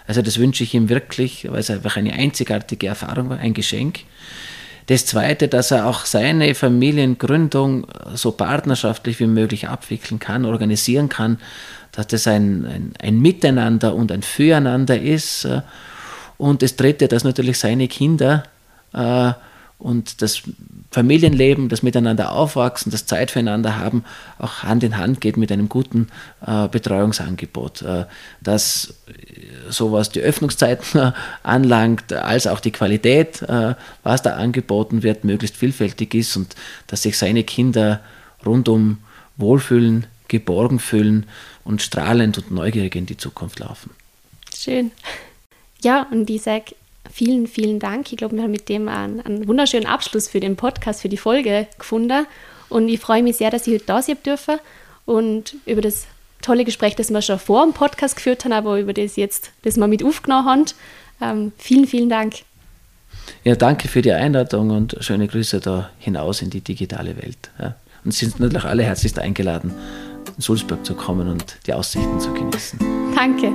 Also 0.05 0.22
das 0.22 0.38
wünsche 0.38 0.65
ich 0.65 0.74
ihm 0.74 0.89
wirklich, 0.89 1.50
weil 1.50 1.60
es 1.60 1.69
einfach 1.69 1.95
eine 1.95 2.12
einzigartige 2.12 2.88
Erfahrung 2.88 3.29
war, 3.29 3.38
ein 3.38 3.53
Geschenk. 3.53 4.01
Das 4.88 5.06
Zweite, 5.06 5.48
dass 5.48 5.72
er 5.72 5.88
auch 5.88 6.06
seine 6.06 6.54
Familiengründung 6.54 7.88
so 8.13 8.32
partnerschaftlich 8.32 9.20
wie 9.20 9.27
möglich 9.27 9.68
abwickeln 9.68 10.20
kann, 10.20 10.46
organisieren 10.46 11.10
kann, 11.10 11.39
dass 11.92 12.08
das 12.08 12.27
ein, 12.27 12.65
ein, 12.65 12.94
ein 13.00 13.20
Miteinander 13.20 13.96
und 13.96 14.12
ein 14.12 14.22
Füreinander 14.22 15.00
ist. 15.00 15.48
Und 16.38 16.62
das 16.62 16.75
Dritte, 16.75 17.08
dass 17.08 17.24
natürlich 17.24 17.57
seine 17.57 17.88
Kinder 17.88 18.44
äh, 18.94 19.31
und 19.79 20.22
das 20.22 20.44
Familienleben, 20.96 21.68
das 21.68 21.84
Miteinander 21.84 22.31
aufwachsen, 22.31 22.90
das 22.90 23.05
Zeit 23.05 23.29
füreinander 23.29 23.77
haben, 23.77 24.05
auch 24.40 24.64
Hand 24.64 24.81
in 24.81 24.98
Hand 24.98 25.20
geht 25.20 25.36
mit 25.36 25.51
einem 25.51 25.68
guten 25.68 26.08
äh, 26.48 26.70
Betreuungsangebot. 26.70 27.81
Äh, 27.81 28.05
dass 28.40 28.94
sowas 29.70 30.10
die 30.10 30.22
Öffnungszeiten 30.22 31.12
anlangt, 31.44 32.14
als 32.14 32.48
auch 32.48 32.62
die 32.62 32.72
Qualität, 32.72 33.42
äh, 33.42 33.75
was 34.03 34.22
da 34.22 34.36
angeboten 34.36 35.03
wird, 35.03 35.25
möglichst 35.25 35.58
vielfältig 35.58 36.14
ist 36.14 36.38
und 36.38 36.55
dass 36.88 37.01
sich 37.01 37.18
seine 37.18 37.44
Kinder 37.44 38.00
rundum 38.46 39.00
wohlfühlen, 39.36 40.08
geborgen 40.29 40.79
fühlen 40.79 41.25
und 41.66 41.81
strahlend 41.81 42.38
und 42.38 42.51
neugierig 42.51 42.96
in 42.96 43.05
die 43.05 43.18
Zukunft 43.18 43.60
laufen. 43.60 43.90
Schön. 44.58 44.92
Ja, 45.84 46.08
und 46.10 46.29
sage 46.40 46.74
vielen, 47.16 47.48
vielen 47.48 47.80
Dank. 47.80 48.12
Ich 48.12 48.18
glaube, 48.18 48.36
wir 48.36 48.44
haben 48.44 48.51
mit 48.51 48.68
dem 48.68 48.90
einen, 48.90 49.22
einen, 49.22 49.48
wunderschönen 49.48 49.86
Abschluss 49.86 50.28
für 50.28 50.42
den 50.42 50.58
Podcast, 50.58 51.01
für 51.01 51.08
die 51.08 51.18
Folge 51.18 51.66
gefunden. 51.80 52.28
Und 52.68 52.90
ich 52.90 53.00
freue 53.00 53.24
mich 53.24 53.38
sehr, 53.38 53.50
dass 53.51 53.68
ich 53.68 53.75
heute 53.75 53.86
da 53.86 54.01
sein 54.01 54.18
dürfen 54.25 54.60
und 55.06 55.56
über 55.66 55.82
das 55.82 56.08
tolle 56.42 56.66
Gespräch, 56.66 56.96
das 56.96 57.12
wir 57.12 57.22
schon 57.22 57.40
vor 57.40 57.64
dem 57.64 57.74
Podcast 57.74 58.18
geführt 58.18 58.44
haben, 58.44 58.51
aber 58.51 58.80
über 58.80 58.92
das 58.92 59.16
jetzt, 59.16 59.51
das 59.62 59.78
wir 59.78 59.88
mit 59.88 60.04
aufgenommen 60.04 60.46
haben. 60.46 60.66
Ähm, 61.22 61.51
vielen, 61.58 61.88
vielen 61.88 62.10
Dank. 62.10 62.36
Ja, 63.46 63.56
danke 63.56 63.88
für 63.88 64.01
die 64.01 64.12
Einladung 64.12 64.72
und 64.72 64.98
schöne 65.00 65.28
Grüße 65.28 65.62
da 65.62 65.92
hinaus 66.00 66.42
in 66.42 66.50
die 66.50 66.62
digitale 66.62 67.16
Welt. 67.16 67.50
Ja. 67.60 67.75
Und 68.04 68.14
Sie 68.14 68.25
sind 68.25 68.42
natürlich 68.42 68.66
alle 68.66 68.84
herzlichst 68.84 69.20
eingeladen, 69.20 69.74
in 70.36 70.42
Sulzburg 70.42 70.86
zu 70.86 70.96
kommen 70.96 71.30
und 71.30 71.56
die 71.66 71.74
Aussichten 71.74 72.20
zu 72.20 72.34
genießen. 72.34 72.78
Danke. 73.16 73.54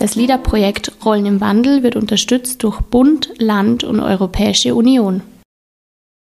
Das 0.00 0.14
LIDA-Projekt 0.14 0.92
Rollen 1.04 1.26
im 1.26 1.40
Wandel 1.42 1.82
wird 1.82 1.94
unterstützt 1.94 2.62
durch 2.62 2.80
Bund, 2.80 3.28
Land 3.36 3.84
und 3.84 4.00
Europäische 4.00 4.74
Union. 4.74 5.20